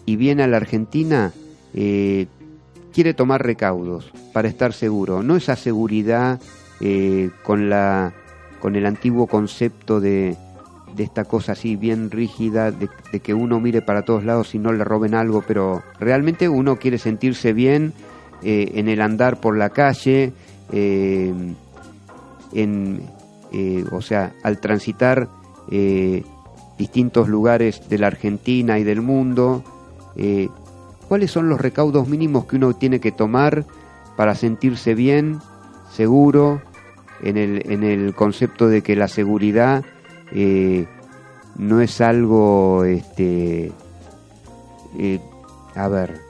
[0.04, 1.32] y viene a la Argentina,
[1.72, 5.22] quiere tomar recaudos para estar seguro.
[5.22, 6.40] No esa seguridad
[7.44, 8.12] con, la,
[8.60, 10.36] con el antiguo concepto de,
[10.94, 12.88] de esta cosa así bien rígida, de,
[13.20, 16.98] que uno mire para todos lados y no le roben algo, pero realmente uno quiere
[16.98, 17.92] sentirse bien
[18.42, 20.32] eh, en el andar por la calle,
[20.72, 21.32] eh,
[22.52, 23.02] en,
[23.52, 25.28] eh, o sea, al transitar
[26.78, 29.64] distintos lugares de la Argentina y del mundo,
[31.08, 33.64] ¿cuáles son los recaudos mínimos que uno tiene que tomar
[34.14, 35.40] para sentirse bien,
[35.90, 36.60] seguro,
[37.22, 39.84] en el, en el concepto de que la seguridad
[40.34, 40.86] eh,
[41.56, 43.72] no es algo, este,
[44.98, 45.20] eh,
[45.74, 46.20] a ver,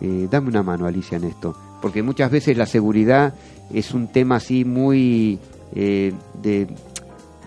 [0.00, 3.34] eh, dame una mano Alicia en esto, porque muchas veces la seguridad
[3.72, 5.38] es un tema así muy
[5.74, 6.12] eh,
[6.42, 6.66] de,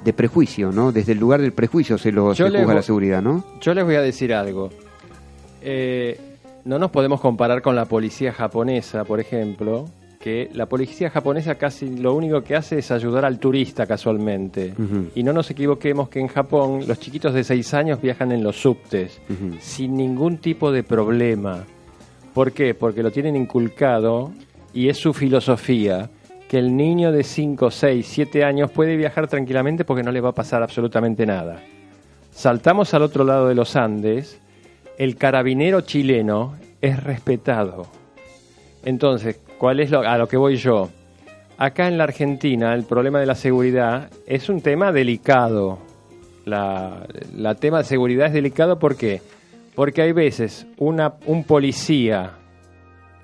[0.03, 0.91] de prejuicio, ¿no?
[0.91, 3.43] Desde el lugar del prejuicio se lo Yo se juzga la seguridad, ¿no?
[3.61, 4.69] Yo les voy a decir algo.
[5.61, 6.19] Eh,
[6.65, 9.85] no nos podemos comparar con la policía japonesa, por ejemplo,
[10.21, 14.73] que la policía japonesa casi lo único que hace es ayudar al turista casualmente.
[15.15, 18.61] Y no nos equivoquemos que en Japón los chiquitos de 6 años viajan en los
[18.61, 19.19] subtes
[19.59, 21.65] sin ningún tipo de problema.
[22.33, 22.73] ¿Por qué?
[22.73, 24.31] Porque lo tienen inculcado
[24.73, 26.09] y es su filosofía
[26.47, 30.29] que el niño de 5, 6, 7 años puede viajar tranquilamente porque no le va
[30.29, 31.61] a pasar absolutamente nada.
[32.31, 34.39] Saltamos al otro lado de los Andes,
[34.97, 37.87] el carabinero chileno es respetado.
[38.83, 40.89] Entonces, ¿cuál es lo, a lo que voy yo?
[41.59, 45.77] Acá en la Argentina el problema de la seguridad es un tema delicado.
[46.45, 47.05] La,
[47.37, 49.21] la tema de seguridad es delicado ¿por qué?
[49.75, 52.31] Porque hay veces una, un policía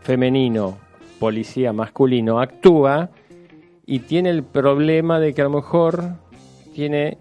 [0.03, 0.77] femenino,
[1.19, 3.09] policía masculino, actúa
[3.87, 6.03] y tiene el problema de que a lo mejor
[6.75, 7.17] tiene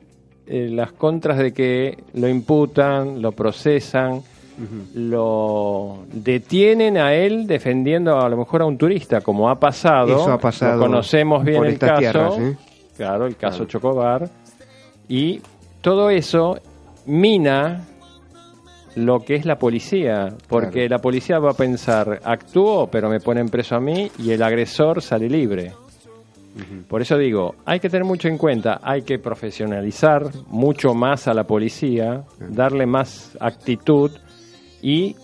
[0.47, 4.21] eh, las contras de que lo imputan, lo procesan,
[4.95, 10.17] lo detienen a él defendiendo a lo mejor a un turista, como ha pasado.
[10.23, 11.99] Eso ha pasado Lo conocemos bien por el caso.
[11.99, 12.57] tierras, ¿eh?
[12.97, 13.71] Claro, el caso Claro.
[13.71, 14.31] Chocobar.
[15.09, 15.41] Y
[15.81, 16.59] todo eso
[17.07, 17.85] mina
[18.97, 20.89] lo que es la policía, porque Claro.
[20.97, 25.03] la policía va a pensar, actuó, pero me ponen preso a mí y el agresor
[25.03, 25.73] sale libre.
[26.89, 31.35] Por eso digo, hay que tener mucho en cuenta, hay que profesionalizar mucho más a
[31.35, 34.11] la policía, darle más actitud
[34.83, 35.17] y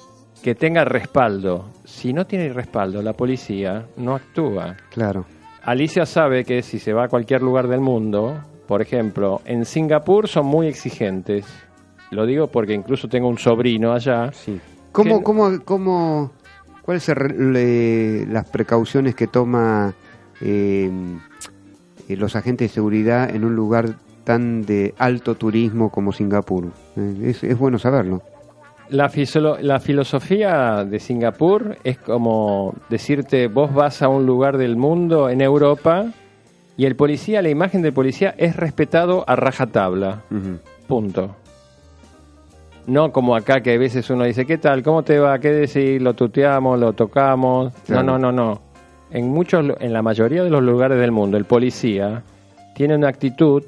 [0.43, 1.71] que tenga respaldo.
[1.85, 4.77] Si no tiene respaldo, la policía no actúa.
[4.91, 5.25] Claro.
[5.63, 10.27] Alicia sabe que si se va a cualquier lugar del mundo, por ejemplo, en Singapur
[10.29, 11.47] son muy exigentes.
[12.11, 14.33] Lo digo porque incluso tengo un sobrino allá.
[14.33, 14.61] Sí.
[14.91, 16.33] ¿Cómo, Que- cómo, cómo,
[16.83, 17.53] ¿Cuáles son
[18.33, 19.95] las precauciones que toma
[20.41, 20.91] eh,
[22.09, 23.95] eh, los agentes de seguridad en un lugar
[24.25, 26.67] tan de alto turismo como Singapur?
[26.97, 28.23] Eh, es, es bueno saberlo.
[28.91, 29.11] La,
[29.61, 35.41] la filosofía de Singapur es como decirte, vos vas a un lugar del mundo en
[35.41, 36.07] Europa
[36.77, 40.23] y el policía, la imagen del policía es respetado a rajatabla.
[40.87, 41.37] Punto.
[42.87, 44.83] No como acá que a veces uno dice, ¿qué tal?
[44.83, 45.39] ¿Cómo te va?
[45.39, 46.03] ¿Qué decir?
[46.03, 47.73] Lo tuteamos, lo tocamos.
[47.87, 48.03] Claro.
[48.03, 48.63] No, no, no, no.
[49.11, 52.23] En muchos, en la mayoría de los lugares del mundo, el policía
[52.75, 53.63] tiene una actitud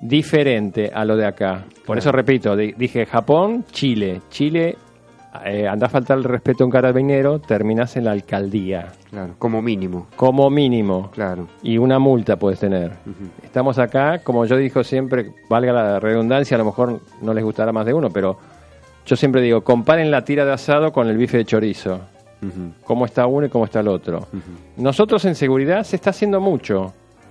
[0.00, 1.64] diferente a lo de acá.
[1.86, 4.22] Por eso repito, di- dije Japón, Chile.
[4.30, 4.76] Chile,
[5.44, 8.88] eh, anda a faltar el respeto a un carabinero, terminas en la alcaldía.
[9.10, 10.06] Claro, como mínimo.
[10.16, 11.10] Como mínimo.
[11.12, 11.48] Claro.
[11.62, 12.92] Y una multa puedes tener.
[13.42, 17.72] Estamos acá, como yo digo siempre, valga la redundancia, a lo mejor no les gustará
[17.72, 18.38] más de uno, pero
[19.06, 22.00] yo siempre digo, comparen la tira de asado con el bife de chorizo.
[22.42, 24.26] Ujú, Cómo está uno y cómo está el otro.
[24.78, 26.86] Nosotros en seguridad se está haciendo mucho,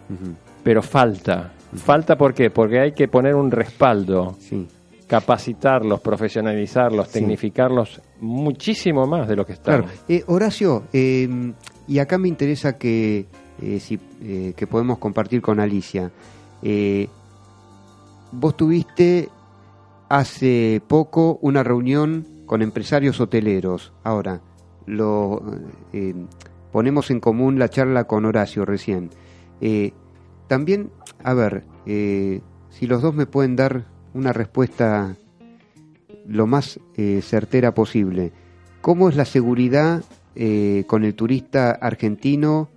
[0.10, 0.36] ujú.
[0.64, 1.52] pero falta.
[1.76, 2.50] Falta ¿por qué?
[2.50, 4.68] Porque hay que poner un respaldo, Sí.
[5.08, 7.14] capacitarlos, profesionalizarlos, Sí.
[7.20, 9.82] tecnificarlos muchísimo más de lo que están.
[9.84, 9.94] Claro.
[10.08, 11.54] Eh, Horacio, eh,
[11.88, 13.26] y acá me interesa que,
[13.62, 16.12] eh, si, eh, que podemos compartir con Alicia.
[16.62, 17.08] Eh,
[18.32, 19.30] vos tuviste
[20.10, 23.94] hace poco una reunión con empresarios hoteleros.
[24.04, 24.42] Ahora,
[24.86, 25.42] lo
[25.94, 26.14] eh,
[26.72, 29.10] ponemos en común la charla con Horacio recién.
[30.50, 30.90] También,
[31.24, 35.16] a ver, eh, si los dos me pueden dar una respuesta
[36.28, 38.34] lo más eh, certera posible.
[38.82, 40.04] ¿Cómo es la seguridad
[40.36, 42.68] eh, con el turista argentino?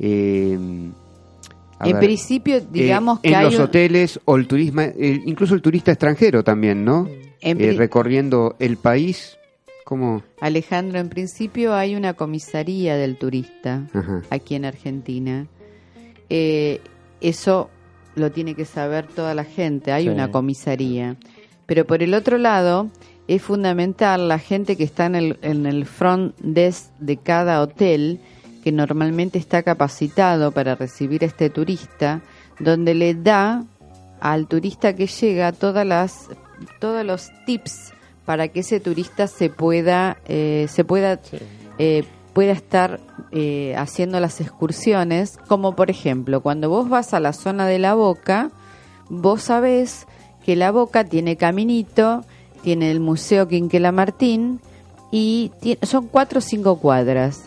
[0.00, 4.80] a En ver, principio, eh, digamos que en hay los un- hoteles o el turismo,
[4.82, 7.06] eh, incluso el turista extranjero también, ¿no?
[7.42, 9.36] En Eh, recorriendo el país,
[9.84, 10.22] ¿cómo?
[10.40, 14.22] Alejandro, en principio hay una comisaría del turista Ajá.
[14.30, 15.46] aquí en Argentina.
[16.28, 16.80] Eh,
[17.20, 17.70] eso
[18.16, 20.08] lo tiene que saber toda la gente, hay Sí.
[20.08, 21.16] una comisaría.
[21.66, 22.88] Pero por el otro lado,
[23.28, 28.20] es fundamental la gente que está en el, en el front desk de cada hotel,
[28.64, 32.20] que normalmente está capacitado para recibir a este turista,
[32.58, 33.64] donde le da
[34.20, 36.28] al turista que llega todas las
[36.78, 37.94] todos los tips
[38.26, 41.18] para que ese turista se pueda eh, se pueda
[41.78, 43.00] eh, pueda estar
[43.32, 47.94] eh, haciendo las excursiones como por ejemplo cuando vos vas a la zona de la
[47.94, 48.50] boca
[49.08, 50.06] vos sabés
[50.44, 52.24] que la boca tiene caminito
[52.62, 54.60] tiene el museo Quinquela Martín
[55.10, 57.44] y ti- son cuatro o cinco cuadras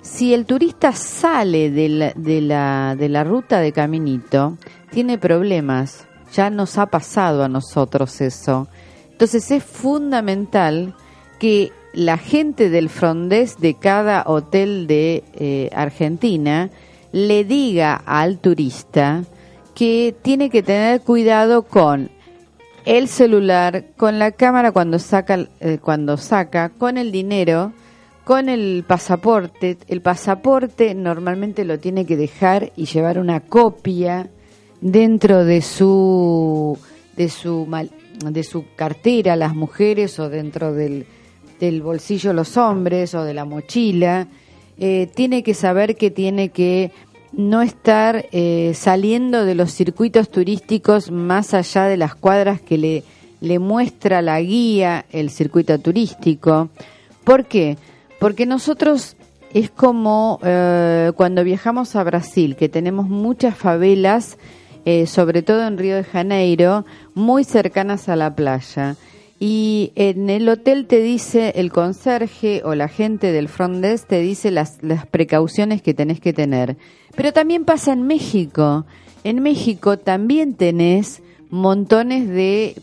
[0.00, 4.56] si el turista sale de la, de la, de la ruta de caminito,
[4.90, 6.06] tiene problemas.
[6.32, 8.68] Ya nos ha pasado a nosotros eso.
[9.10, 10.94] Entonces es fundamental
[11.38, 16.70] que la gente del frondés de cada hotel de eh, Argentina
[17.10, 19.24] le diga al turista
[19.74, 22.08] que tiene que tener cuidado con
[22.84, 27.72] el celular, con la cámara cuando saca, eh, cuando saca, con el dinero,
[28.22, 29.76] con el pasaporte.
[29.88, 34.30] El pasaporte normalmente lo tiene que dejar y llevar una copia
[34.80, 36.78] dentro de su
[37.16, 37.66] de su
[38.24, 41.04] de su cartera las mujeres o dentro del,
[41.58, 44.28] del bolsillo los hombres o de la mochila.
[44.78, 46.92] Eh, tiene que saber que tiene que
[47.32, 53.04] no estar eh, saliendo de los circuitos turísticos más allá de las cuadras que le,
[53.40, 56.68] le muestra la guía el circuito turístico.
[57.24, 57.76] ¿Por qué?
[58.20, 59.16] Porque nosotros
[59.52, 64.38] es como eh, cuando viajamos a Brasil, que tenemos muchas favelas,
[65.04, 68.96] sobre todo en Río de Janeiro, muy cercanas a la playa.
[69.40, 74.20] Y en el hotel te dice el conserje o la gente del front desk te
[74.20, 76.76] dice las, las precauciones que tenés que tener.
[77.14, 78.84] Pero también pasa en México.
[79.22, 82.74] En México también tenés montones de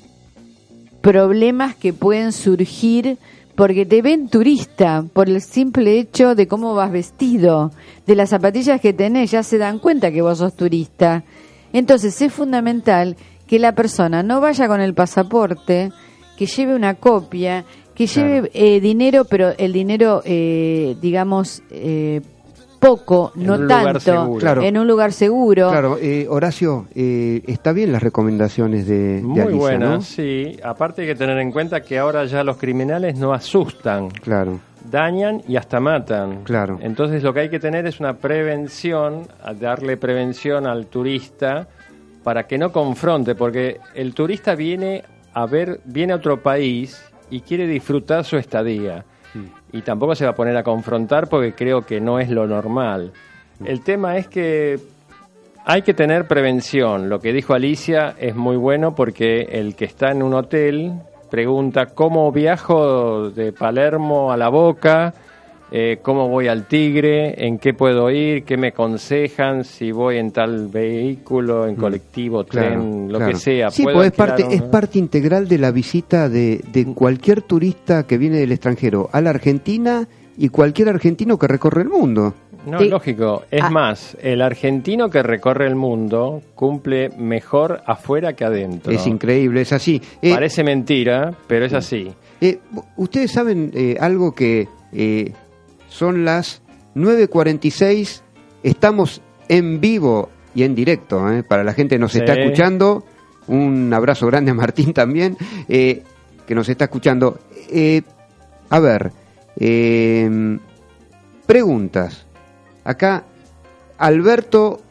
[1.01, 3.17] problemas que pueden surgir
[3.55, 7.71] porque te ven turista por el simple hecho de cómo vas vestido,
[8.05, 11.23] de las zapatillas que tenés, ya se dan cuenta que vos sos turista.
[11.71, 13.15] Entonces es fundamental
[13.47, 15.91] que la persona no vaya con el pasaporte,
[16.37, 17.63] que lleve una copia,
[17.93, 22.21] que lleve eh, dinero, pero el dinero, eh, digamos, eh,
[22.79, 24.39] poco, En no un lugar tanto, seguro.
[24.39, 24.61] Claro.
[24.63, 25.69] en un lugar seguro.
[25.69, 30.01] Claro, eh, Horacio, eh, está bien las recomendaciones de, de Muy Alicia, buena, ¿no?
[30.01, 30.57] sí.
[30.63, 34.59] Aparte hay que tener en cuenta que ahora ya los criminales no asustan, Claro,
[34.91, 36.43] dañan y hasta matan.
[36.43, 36.77] Claro.
[36.81, 41.67] Entonces lo que hay que tener es una prevención, a darle prevención al turista
[42.23, 45.03] para que no confronte, porque el turista viene
[45.35, 49.03] a ver, viene a otro país y quiere disfrutar su estadía.
[49.73, 53.11] Y tampoco se va a poner a confrontar porque creo que no es lo normal.
[53.63, 54.79] El tema es que
[55.65, 57.09] hay que tener prevención.
[57.09, 60.93] Lo que dijo Alicia es muy bueno porque el que está en un hotel
[61.29, 65.13] pregunta cómo viajo de Palermo a La Boca,
[65.71, 70.31] eh, cómo voy al Tigre, en qué puedo ir, qué me aconsejan, si voy en
[70.31, 72.45] tal vehículo, en colectivo, Mm.
[72.45, 72.67] claro.
[72.69, 73.31] tren, lo claro.
[73.33, 73.71] que sea.
[73.71, 77.41] Sí, ¿Puedo pues es parte, es un- parte integral de la visita de, de cualquier
[77.41, 80.07] turista que viene del extranjero a la Argentina
[80.37, 82.33] y cualquier argentino que recorre el mundo.
[82.67, 82.89] No, Sí.
[82.89, 83.43] lógico.
[83.51, 83.69] Es Ah.
[83.69, 88.91] más, el argentino que recorre el mundo cumple mejor afuera que adentro.
[88.91, 90.01] Es increíble, es así.
[90.21, 92.11] Eh, Parece mentira, pero es así.
[92.41, 92.57] Eh,
[92.97, 95.31] Ustedes saben eh, algo que eh,
[95.95, 96.61] son las
[96.95, 98.21] 9.46,
[98.63, 102.19] estamos en vivo y en directo, eh, para la gente que nos Sí.
[102.19, 103.05] está escuchando,
[103.47, 105.37] un abrazo grande a Martín también,
[105.69, 106.03] eh,
[106.45, 107.39] que nos está escuchando.
[107.69, 108.01] Eh,
[108.69, 109.11] a ver,
[111.45, 112.25] preguntas.
[112.83, 113.23] Acá
[113.97, 114.81] Alberto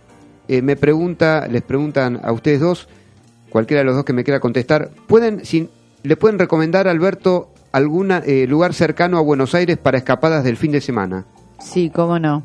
[0.49, 2.89] me pregunta, les preguntan a ustedes dos,
[3.51, 5.69] cualquiera de los dos que me quiera contestar, pueden, si,
[6.03, 8.09] le pueden recomendar a Alberto algún
[8.49, 11.25] lugar cercano a Buenos Aires para escapadas del fin de semana.
[11.59, 12.43] Sí, cómo no.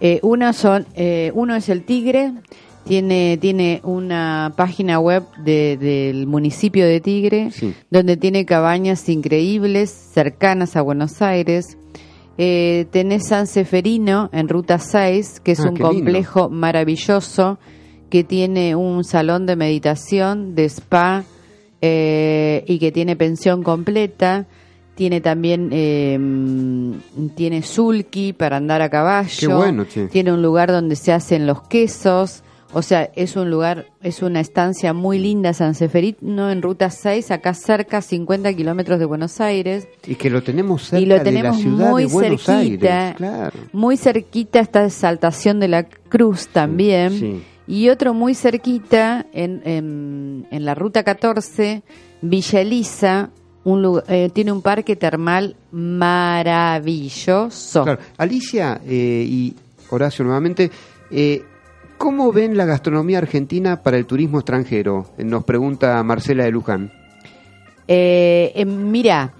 [0.00, 2.32] Eh, uno, son, eh, uno es el Tigre,
[2.84, 7.74] tiene, tiene una página web de- del municipio de Tigre, Sí.
[7.90, 11.76] donde tiene cabañas increíbles, cercanas a Buenos Aires.
[12.38, 15.88] Eh, tenés San Seferino en Ruta 6, que es Ah, un lindo.
[15.88, 17.58] complejo maravilloso,
[18.10, 21.24] que tiene un salón de meditación, de spa,
[21.80, 24.46] eh, y que tiene pensión completa.
[24.94, 26.18] Tiene también, eh,
[27.36, 29.30] tiene sulky para andar a caballo.
[29.38, 30.08] Qué bueno, che.
[30.08, 32.42] Tiene un lugar donde se hacen los quesos.
[32.72, 37.30] O sea, es un lugar, es una estancia muy linda San Seferino en Ruta 6,
[37.30, 39.88] acá cerca, 50 kilómetros de Buenos Aires.
[40.06, 42.98] Y que lo tenemos cerca Y lo de la tenemos ciudad muy de Buenos cerquita.
[43.00, 43.16] Aires.
[43.16, 43.58] Claro.
[43.72, 47.12] Muy cerquita está Exaltación de la Cruz también.
[47.12, 47.42] Sí.
[47.68, 51.82] Y otro muy cerquita, en, en, en la Ruta 14,
[52.22, 53.28] Villa Elisa,
[53.64, 57.84] un lugar- eh, tiene un parque termal maravilloso.
[57.84, 58.00] Claro.
[58.16, 59.54] Alicia eh, y
[59.90, 60.70] Horacio nuevamente,
[61.10, 61.42] eh,
[61.98, 65.10] ¿cómo ven la gastronomía argentina para el turismo extranjero?
[65.18, 66.90] Nos pregunta Marcela de Luján.
[67.86, 69.32] Eh, mira,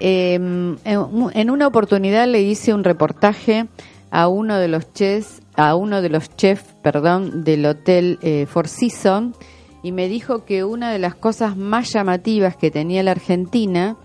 [0.00, 3.66] eh, en, en una oportunidad le hice un reportaje
[4.10, 8.68] a uno de los chefs, a uno de los chefs, perdón, del hotel eh, Four
[8.68, 9.36] Seasons
[9.82, 13.96] y me dijo que una de las cosas más llamativas que tenía la Argentina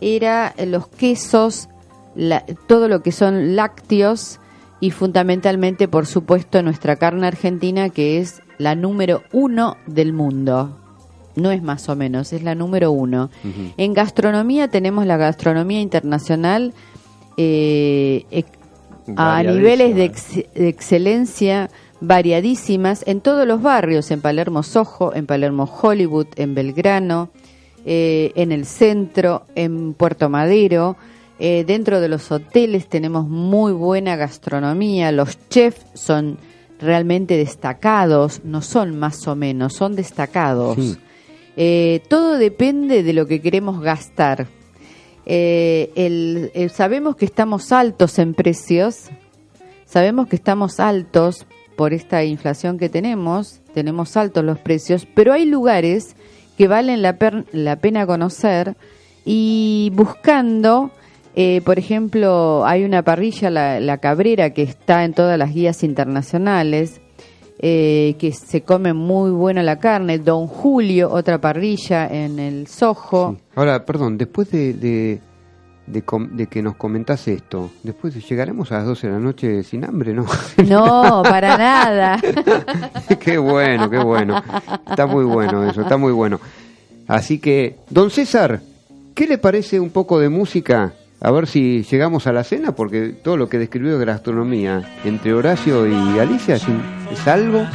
[0.00, 1.68] era los quesos,
[2.14, 4.40] la- todo lo que son lácteos
[4.80, 10.78] y fundamentalmente, por supuesto, nuestra carne argentina que es la número uno del mundo.
[11.36, 13.30] No es más o menos, es la número uno.
[13.76, 16.74] En gastronomía tenemos la gastronomía internacional
[17.36, 18.57] eh, ex-
[19.16, 25.26] a niveles de, ex- de excelencia variadísimas en todos los barrios, en Palermo Soho, en
[25.26, 27.30] Palermo Hollywood, en Belgrano,
[27.84, 30.96] eh, en el centro, en Puerto Madero.
[31.40, 36.36] Eh, dentro de los hoteles tenemos muy buena gastronomía, los chefs son
[36.80, 40.76] realmente destacados, no son más o menos, son destacados.
[40.76, 40.96] Sí.
[41.56, 44.46] Eh, todo depende de lo que queremos gastar.
[45.28, 49.10] Eh, el- el- sabemos que estamos altos en precios,
[49.84, 55.44] sabemos que estamos altos por esta inflación que tenemos, tenemos altos los precios, pero hay
[55.44, 56.16] lugares
[56.56, 58.74] que valen la, per- la pena conocer
[59.24, 60.90] y buscando
[61.40, 65.84] Eh, por ejemplo, hay una parrilla, la, la Cabrera, que está en todas las guías
[65.84, 67.00] internacionales,
[67.58, 70.18] eh, que se come muy buena la carne.
[70.18, 73.36] Don Julio, otra parrilla en el Sojo.
[73.36, 73.44] Sí.
[73.56, 75.20] Ahora, perdón, después de, de,
[75.86, 79.84] de de que nos comentás esto, después llegaremos a las 12 de la noche sin
[79.84, 80.24] hambre, ¿no?
[80.68, 82.20] No, para nada.
[83.20, 84.42] qué bueno, qué bueno.
[84.88, 86.40] Está muy bueno eso, está muy bueno.
[87.08, 88.60] Así que, don César,
[89.14, 90.92] ¿qué le parece un poco de música?
[91.20, 95.34] A ver si llegamos a la cena, porque todo lo que describió de gastronomía entre
[95.34, 96.66] Horacio y Alicia es,
[97.10, 97.66] es algo.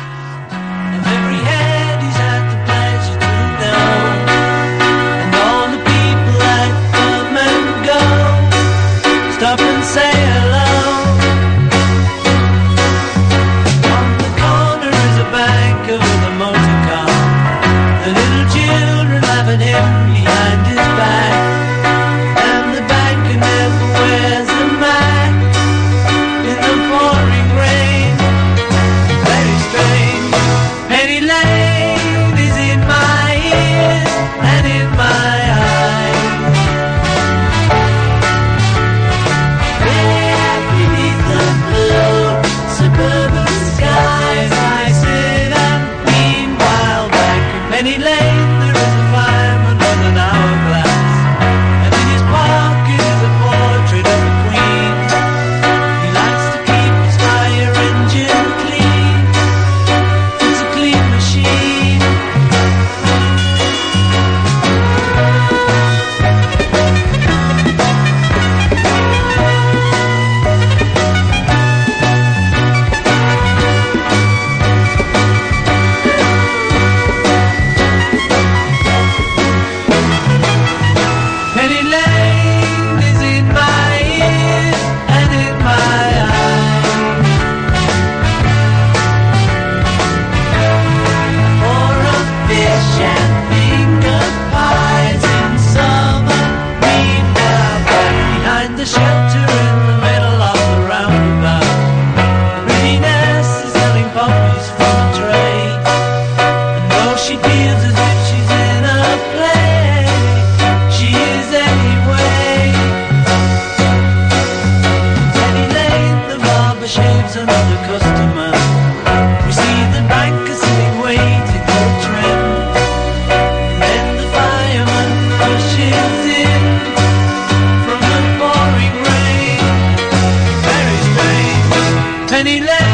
[132.44, 132.68] Strange.
[132.68, 132.93] Penny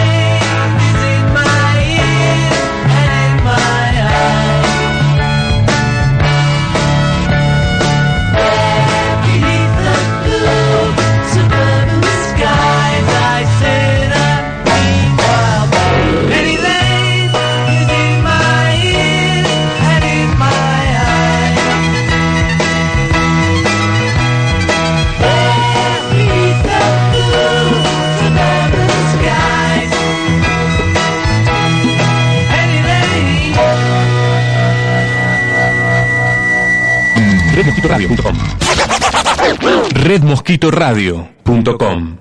[40.02, 42.18] redmosquitoradio.com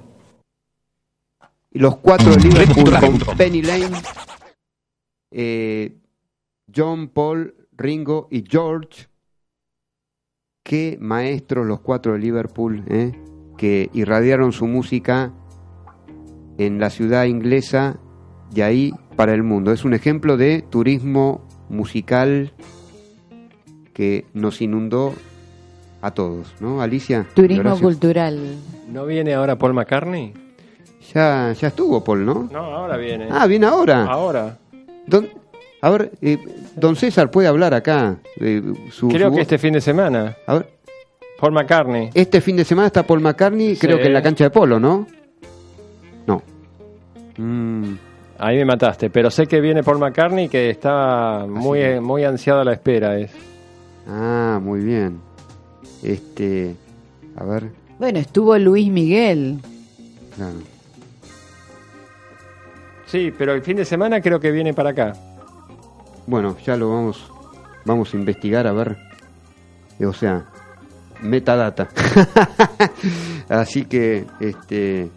[1.71, 3.97] Y los cuatro de Liverpool con Penny Lane,
[5.31, 5.97] eh,
[6.75, 9.07] John, Paul, Ringo y George.
[10.63, 13.13] Qué maestros los cuatro de Liverpool, ¿eh?
[13.57, 15.33] que irradiaron su música
[16.59, 17.99] en la ciudad inglesa
[18.55, 19.73] y ahí para el mundo.
[19.73, 22.53] Es un ejemplo de turismo musical
[23.95, 25.15] que nos inundó
[26.01, 27.27] a todos, ¿no, Alicia?
[27.35, 27.83] Turismo Horacio?
[27.85, 28.39] cultural.
[28.91, 30.33] ¿No viene ahora Paul McCartney?
[31.15, 32.49] Ya, ya estuvo Paul, ¿no?
[32.53, 33.29] No, ahora viene.
[33.31, 34.05] Ah, viene ahora.
[34.05, 34.59] Ahora.
[35.07, 35.29] Don,
[35.81, 36.39] a ver, eh,
[36.77, 38.19] don César puede hablar acá.
[38.41, 40.37] eh, su, Creo su que este fin de semana.
[40.47, 40.69] A ver,
[41.41, 42.11] Paul McCartney.
[42.15, 43.87] este fin de semana está Paul McCartney, Sí.
[43.87, 45.07] creo que en la cancha de polo, ¿no?
[46.27, 46.43] No.
[47.39, 47.95] Mm,
[48.41, 52.01] Ahí me mataste, pero sé que viene Paul McCartney que está muy, es.
[52.01, 53.19] muy ansiado a la espera.
[53.19, 53.33] Es.
[54.07, 55.21] ah, muy bien.
[56.03, 56.75] Este,
[57.37, 59.59] a ver, Bueno, estuvo Luis Miguel.
[60.37, 60.59] claro.
[63.07, 65.15] Sí, pero el fin de semana creo que viene para acá.
[66.27, 67.31] Bueno, ya lo vamos,
[67.87, 68.99] vamos a investigar a ver.
[70.07, 70.45] O sea,
[71.23, 71.89] metadata.
[73.49, 75.09] Así que, este,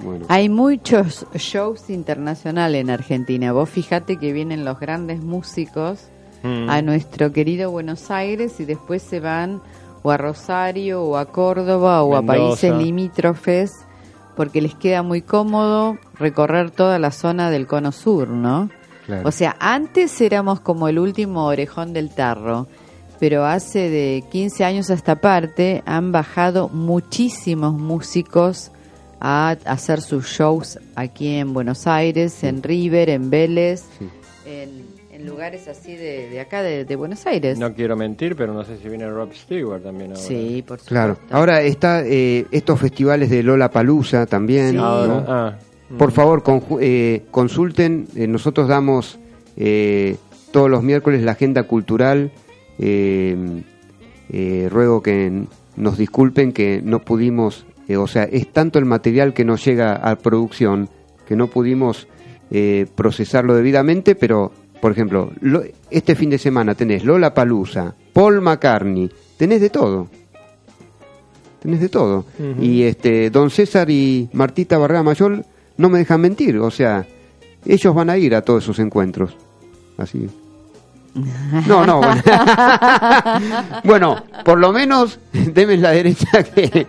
[0.00, 0.26] bueno.
[0.28, 3.52] Hay muchos shows internacionales en Argentina.
[3.52, 6.08] Vos fijate que vienen los grandes músicos
[6.46, 6.68] Mm.
[6.68, 9.62] a nuestro querido Buenos Aires y después se van
[10.04, 13.72] o a Rosario o a Córdoba o a países limítrofes
[14.36, 18.68] porque les queda muy cómodo recorrer toda la zona del cono sur, ¿no?
[19.06, 19.26] Claro.
[19.26, 22.66] O sea, antes éramos como el último orejón del tarro,
[23.18, 28.72] pero hace de 15 años a esta parte han bajado muchísimos músicos
[29.20, 33.84] a hacer sus shows aquí en Buenos Aires, en River, en Vélez,
[34.44, 34.93] en
[35.24, 37.58] lugares así de, de acá de, de Buenos Aires.
[37.58, 40.22] No quiero mentir, pero no sé si viene Rob Stewart también ahora.
[40.22, 40.88] Sí, por supuesto.
[40.88, 41.18] Claro.
[41.30, 44.70] Ahora está eh, estos festivales de Lola Palusa también.
[44.72, 44.76] Sí.
[44.76, 45.24] Ahora, ¿no?
[45.28, 45.58] ah,
[45.98, 48.06] Por favor, conju- eh, consulten.
[48.16, 49.18] eh, nosotros damos
[49.56, 50.16] eh,
[50.52, 52.30] todos los miércoles la agenda cultural.
[52.78, 53.36] eh,
[54.30, 55.44] eh, ruego que
[55.76, 59.94] nos disculpen que no pudimos, eh, o sea, es tanto el material que nos llega
[59.96, 60.88] a producción
[61.26, 62.08] que no pudimos
[62.50, 64.52] eh, procesarlo debidamente, pero,
[64.84, 70.08] por ejemplo, lo- este fin de semana tenés Lola Palusa, Paul McCartney, tenés de todo.
[71.62, 72.26] Tenés de todo.
[72.60, 75.42] Y este, don César y Martita Barrera Mayor
[75.78, 77.06] no me dejan mentir, o sea,
[77.64, 79.34] ellos van a ir a todos esos encuentros.
[79.96, 80.28] Así.
[81.68, 82.22] No, no, bueno.
[83.84, 86.86] bueno, por lo menos deme la derecha que,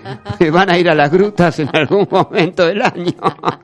[0.51, 3.13] van a ir a las grutas en algún momento del año.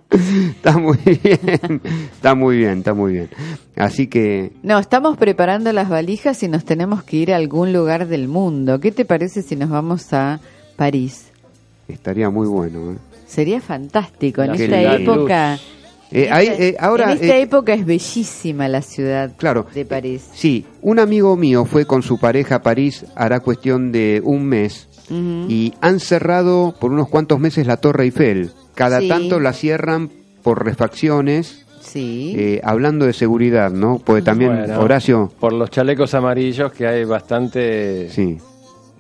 [0.10, 1.82] está muy bien,
[2.14, 3.30] está muy bien, está muy bien.
[3.76, 8.08] Así que, No, estamos preparando las valijas y nos tenemos que ir a algún lugar
[8.08, 8.80] del mundo.
[8.80, 10.40] ¿Qué te parece si nos vamos a
[10.76, 11.28] París?
[11.88, 12.94] estaría muy bueno.
[12.94, 12.98] ¿eh?
[13.28, 14.44] Sería fantástico.
[14.44, 15.58] En esta época...
[16.12, 19.66] Eh, hay- esta- eh, ahora, en esta eh, época es bellísima la ciudad Claro.
[19.74, 20.30] de París.
[20.34, 24.88] Sí, un amigo mío fue con su pareja a París, hará cuestión de un mes,
[25.10, 28.52] y han cerrado por unos cuantos meses la Torre Eiffel.
[28.76, 29.10] Cada Sí.
[29.10, 30.10] tanto la cierran
[30.44, 32.34] por refacciones, Sí.
[32.38, 34.00] eh, hablando de seguridad, ¿no?
[34.06, 38.38] Porque también, Bueno, Horacio, Por los chalecos amarillos que hay bastante sí,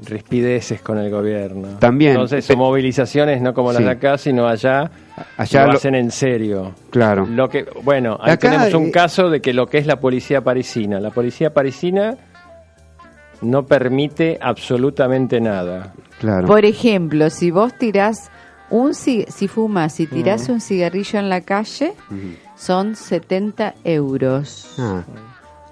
[0.05, 1.77] rispideces con el gobierno.
[1.79, 2.11] También.
[2.11, 3.83] Entonces son movilizaciones no como las Sí.
[3.85, 4.89] de acá, sino allá,
[5.37, 6.73] allá lo lo- hacen en serio.
[6.89, 7.25] claro.
[7.27, 9.99] Lo que, bueno, ahí Acá, tenemos un eh, caso de que lo que es la
[9.99, 10.99] policía parisina.
[10.99, 12.17] La policía parisina
[13.41, 15.93] no permite absolutamente nada.
[16.19, 16.47] claro.
[16.47, 18.29] Por ejemplo, si vos tirás
[18.69, 21.93] un si fumas y tirás un cigarrillo en la calle,
[22.55, 24.75] son 70 euros.
[24.77, 25.03] Ah,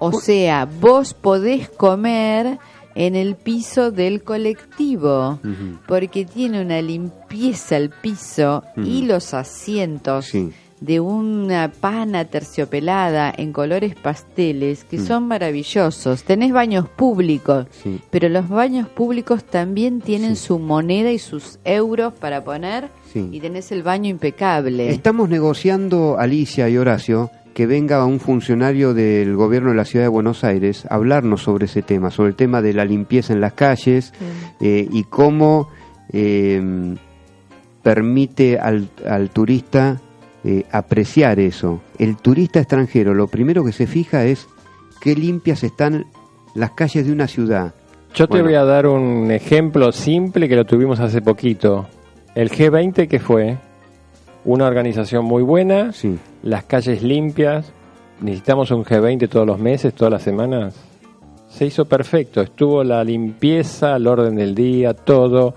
[0.00, 2.58] O sea, vos podés comer
[2.94, 5.38] en el piso del colectivo,
[5.86, 10.50] porque tiene una limpieza el piso y los asientos Sí.
[10.80, 16.22] de una pana terciopelada en colores pasteles que son maravillosos.
[16.24, 18.00] Tenés baños públicos, Sí.
[18.10, 23.72] pero los baños públicos también tienen su moneda y sus euros para poner y tenés
[23.72, 24.88] el baño impecable.
[24.90, 30.10] Estamos negociando, Alicia y Horacio, que venga un funcionario del gobierno de la ciudad de
[30.10, 33.54] Buenos Aires a hablarnos sobre ese tema, sobre el tema de la limpieza en las
[33.54, 34.12] calles
[34.60, 35.68] eh, y cómo
[36.12, 36.96] eh,
[37.82, 40.00] permite al, al turista
[40.42, 41.80] eh, apreciar eso.
[41.98, 44.48] El turista extranjero lo primero que se fija es
[45.00, 46.06] qué limpias están
[46.54, 47.74] las calles de una ciudad.
[48.14, 51.86] Yo te voy a dar un ejemplo simple que lo tuvimos hace poquito.
[52.34, 53.58] El G20 que fue
[54.44, 57.72] una organización muy buena, Sí, las calles limpias,
[58.20, 60.74] necesitamos un G20 todos los meses, todas las semanas.
[61.48, 65.54] Se hizo perfecto, estuvo la limpieza, el orden del día, todo,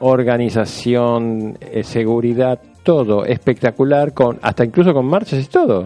[0.00, 5.84] organización, eh, seguridad, todo espectacular, con hasta incluso con marchas y todo.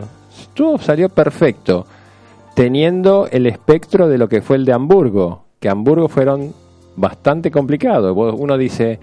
[0.54, 1.86] Todo salió perfecto,
[2.54, 6.52] teniendo el espectro de lo que fue el de Hamburgo, que Hamburgo fueron
[6.96, 8.16] bastante complicados.
[8.16, 8.98] Uno dice,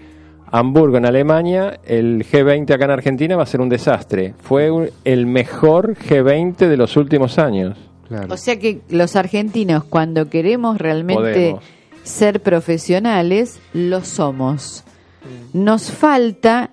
[0.51, 4.33] Hamburgo en Alemania, el G20 acá en Argentina va a ser un desastre.
[4.41, 7.77] Fue el mejor G20 de los últimos años.
[8.07, 8.33] claro.
[8.33, 11.63] O sea que los argentinos cuando queremos realmente Podemos.
[12.03, 14.83] ser profesionales, lo somos.
[15.53, 16.71] Nos falta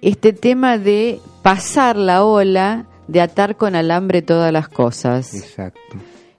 [0.00, 5.34] este tema de pasar la ola, de atar con alambre todas las cosas.
[5.34, 5.80] Exacto.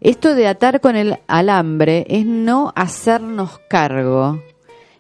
[0.02, 4.42] Esto de atar con el alambre es no hacernos cargo.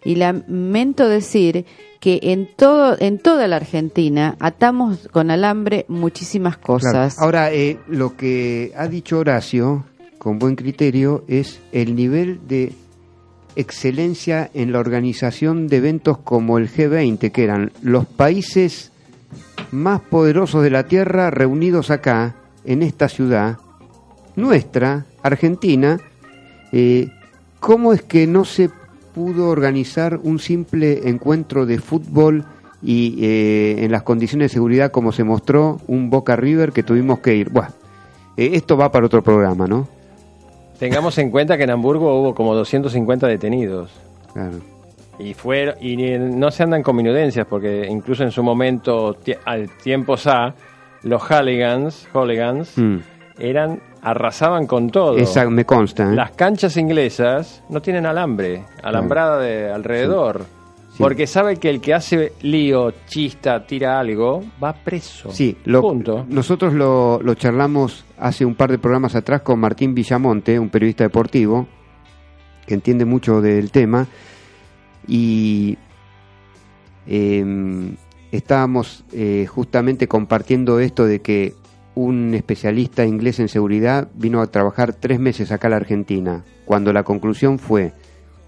[0.06, 1.66] Y lamento decir
[1.99, 6.66] que en todo en toda la Argentina atamos con alambre muchísimas Claro.
[6.80, 7.18] cosas.
[7.20, 9.86] Ahora, eh, lo que ha dicho Horacio,
[10.18, 12.74] con buen criterio, es el nivel de
[13.56, 18.91] excelencia en la organización de eventos como el G20, que eran los países
[19.72, 22.36] más poderosos de la Tierra reunidos acá,
[22.66, 23.58] en esta ciudad,
[24.36, 25.99] nuestra, Argentina,
[26.72, 27.10] eh,
[27.60, 28.70] ¿cómo es que no se
[29.14, 32.45] pudo organizar un simple encuentro de fútbol
[32.82, 37.20] y eh, en las condiciones de seguridad como se mostró un Boca River que tuvimos
[37.20, 37.49] que ir?
[37.49, 37.70] Buah,
[38.38, 39.88] eh, esto va para otro programa, ¿no?
[40.80, 43.91] Tengamos en cuenta que en Hamburgo hubo como 250 detenidos.
[44.34, 44.57] Claro.
[45.20, 50.18] Y fueron, y no se andan con minudencias, porque incluso en su momento, al tiempo
[50.18, 50.55] SA,
[51.03, 52.97] los Hooligans, hooligans Mm.
[53.38, 55.18] eran, arrasaban con todo.
[55.18, 56.12] Esa me consta.
[56.12, 56.16] ¿eh?
[56.16, 60.45] Las canchas inglesas no tienen alambre, alambrada de alrededor.
[60.91, 60.97] Sí.
[61.01, 65.32] Porque sabe que el que hace lío, chista, tira algo, va preso.
[65.32, 66.26] Sí, lo- Punto.
[66.30, 71.04] nosotros lo, lo charlamos hace un par de programas atrás con Martín Villamonte, un periodista
[71.04, 71.66] deportivo
[72.68, 74.06] que entiende mucho del tema
[75.08, 75.78] y
[77.08, 77.95] eh,
[78.32, 81.56] estábamos eh, justamente compartiendo esto de que
[81.96, 86.91] un especialista inglés en seguridad vino a trabajar tres meses acá a la Argentina, cuando
[86.91, 87.94] la conclusión fue,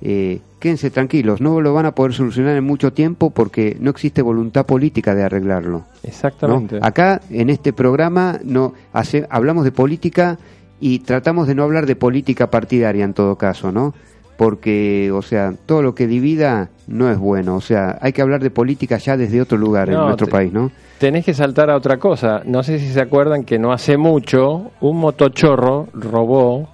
[0.02, 4.22] eh, quédense tranquilos, no lo van a poder solucionar en mucho tiempo porque no existe
[4.22, 5.80] voluntad política de arreglarlo.
[5.80, 5.86] ¿no?
[6.04, 6.80] Exactamente.
[6.82, 10.38] Acá en este programa no hace, hablamos de política
[10.80, 13.94] y tratamos de no hablar de política partidaria en todo caso, ¿no?
[14.38, 17.56] Porque, o sea, todo lo que divida no es bueno.
[17.56, 20.72] O sea, hay que hablar de política ya desde otro lugar en nuestro país, ¿no?
[21.00, 22.42] Tenés que saltar a otra cosa.
[22.46, 26.70] No sé si se acuerdan que no hace mucho un motochorro robó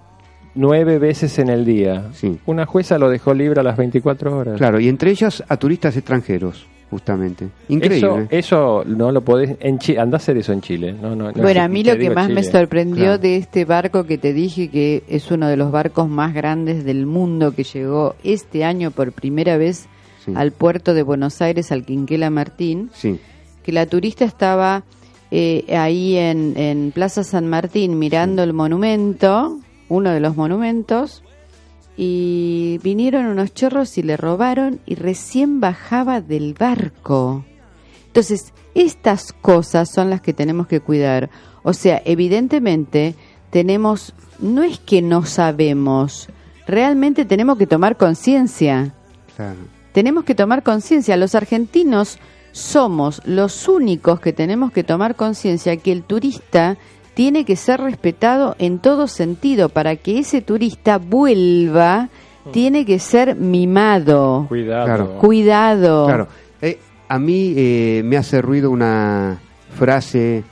[0.56, 2.10] nueve veces en el día.
[2.14, 2.40] Sí.
[2.46, 4.58] Una jueza lo dejó libre a las 24 horas.
[4.58, 7.48] Claro, y entre ellas a turistas extranjeros, justamente.
[7.70, 8.28] Increíble.
[8.30, 9.56] Eso, eso no lo podés.
[9.62, 10.94] En Chi- andá a hacer eso en Chile.
[10.94, 12.52] No, no, no, Bueno, a mí lo que más me Chile.
[12.52, 13.18] sorprendió Claro.
[13.18, 17.06] de este barco que te dije que es uno de los barcos más grandes del
[17.08, 19.88] mundo que llegó este año por primera vez
[20.26, 20.34] Sí.
[20.36, 23.20] al puerto de Buenos Aires, al Quinquela Martín, Sí,
[23.64, 24.84] que la turista estaba
[25.32, 29.58] eh, ahí en, en Plaza San Martín mirando el monumento,
[29.90, 31.24] uno de los monumentos,
[32.04, 37.46] y vinieron unos chorros y le robaron y recién bajaba del barco.
[38.08, 41.30] Entonces, estas cosas son las que tenemos que cuidar.
[41.62, 43.14] O sea, evidentemente
[43.52, 46.28] tenemos, no es que no sabemos,
[46.66, 48.96] realmente tenemos que tomar conciencia.
[49.36, 49.60] claro.
[49.92, 51.18] Tenemos que tomar conciencia.
[51.18, 52.18] Los argentinos
[52.52, 56.78] somos los únicos que tenemos que tomar conciencia que el turista
[57.14, 59.70] tiene que ser respetado en todo sentido.
[59.70, 62.10] Para que ese turista vuelva,
[62.52, 64.86] tiene que ser mimado, Cuidado.
[64.86, 65.14] Claro.
[65.20, 66.06] cuidado.
[66.08, 66.28] Claro.
[66.62, 69.40] Eh, a mí eh, me hace ruido una
[69.76, 70.44] frase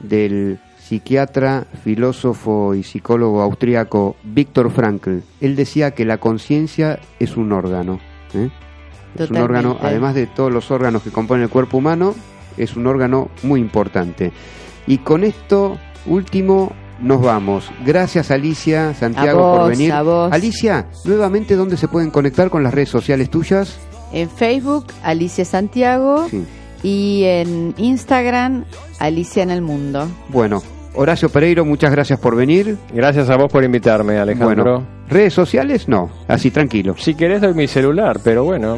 [0.00, 5.18] del psiquiatra, filósofo y psicólogo austríaco Víctor Frankl.
[5.40, 8.00] Él decía que la conciencia es un órgano.
[8.34, 8.48] ¿eh?
[9.18, 12.14] Es un órgano, además de todos los órganos que componen el cuerpo humano,
[12.56, 14.32] es un órgano muy importante.
[14.86, 17.70] Y con esto último nos vamos.
[17.84, 19.92] Gracias Alicia, Santiago A por venir.
[19.92, 20.32] a vos.
[20.32, 23.78] Alicia, nuevamente, ¿dónde se pueden conectar con las redes sociales tuyas?
[24.12, 26.26] En Facebook, Alicia Santiago.
[26.28, 26.44] Sí.
[26.82, 28.64] Y en Instagram,
[29.00, 30.08] Alicia en el Mundo.
[30.28, 30.62] Bueno,
[30.94, 32.76] Horacio Pereiro, muchas gracias por venir.
[32.92, 34.64] Gracias a vos por invitarme, Alejandro.
[34.64, 36.94] Bueno, redes sociales, no, así tranquilo.
[36.98, 38.76] Si querés doy mi celular, pero bueno.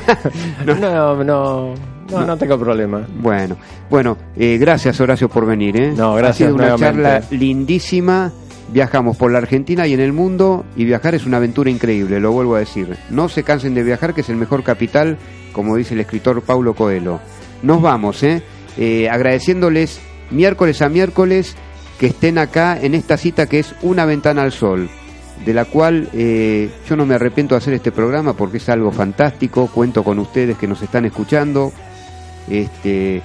[0.66, 1.74] no, no, no,
[2.10, 3.06] no, no tengo problema.
[3.20, 3.56] Bueno,
[3.88, 5.76] bueno, eh, gracias Horacio por venir.
[5.80, 5.92] ¿eh?
[5.96, 7.02] No, gracias Ha sido una nuevamente.
[7.02, 8.32] charla lindísima.
[8.72, 12.30] Viajamos por la Argentina y en el mundo y viajar es una aventura increíble, lo
[12.30, 12.96] vuelvo a decir.
[13.10, 15.18] No se cansen de viajar, que es el mejor capital,
[15.52, 17.18] como dice el escritor Paulo Coelho.
[17.64, 18.42] Nos vamos, ¿eh?
[18.78, 20.00] Eh, agradeciéndoles
[20.30, 21.56] miércoles a miércoles
[21.98, 24.88] que estén acá en esta cita que es Una Ventana al Sol,
[25.44, 28.92] de la cual eh, yo no me arrepiento de hacer este programa porque es algo
[28.92, 31.72] fantástico, cuento con ustedes que nos están escuchando,
[32.48, 33.22] este,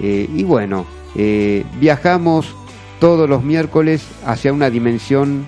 [0.00, 2.54] eh, y bueno, eh, viajamos
[3.00, 5.46] todos los miércoles hacia una dimensión,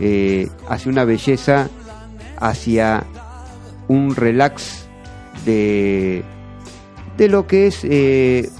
[0.00, 1.68] eh, hacia una belleza,
[2.38, 3.04] hacia
[3.88, 4.86] un relax
[5.44, 6.22] de,
[7.16, 7.84] de lo que es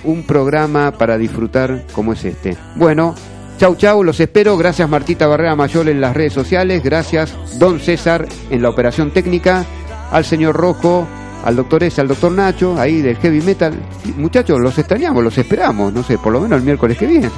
[0.05, 2.57] un programa para disfrutar como es este.
[2.77, 3.15] Bueno,
[3.59, 4.57] chau chau, los espero.
[4.57, 6.83] Gracias Martita Barrera Mayor en las redes sociales.
[6.83, 9.65] Gracias Don César en la operación técnica.
[10.11, 11.07] Al señor Rojo,
[11.45, 13.75] al doctor S, al doctor Nacho, ahí del heavy metal.
[14.17, 17.31] Muchachos, los extrañamos, los esperamos, no sé, por lo menos el miércoles que viene.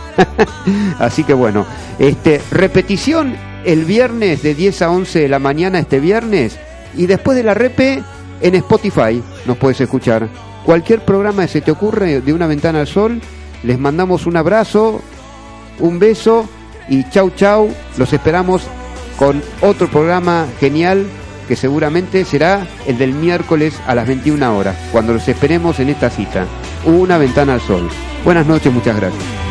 [0.98, 1.66] Así que bueno,
[1.98, 3.34] este repetición
[3.64, 6.58] el viernes de 10 a 11 de la mañana este viernes
[6.96, 8.02] y después de la repe
[8.40, 10.28] en Spotify nos puedes escuchar.
[10.64, 13.20] Cualquier programa que se te ocurre de una ventana al sol,
[13.62, 15.00] les mandamos un abrazo,
[15.78, 16.48] un beso
[16.88, 18.62] y chau chau, los esperamos
[19.18, 21.06] con otro programa genial
[21.50, 26.08] que seguramente será el del miércoles a las 21 horas, cuando los esperemos en esta
[26.08, 26.46] cita.
[26.84, 27.88] Una ventana al sol.
[28.24, 29.49] Buenas noches, muchas gracias.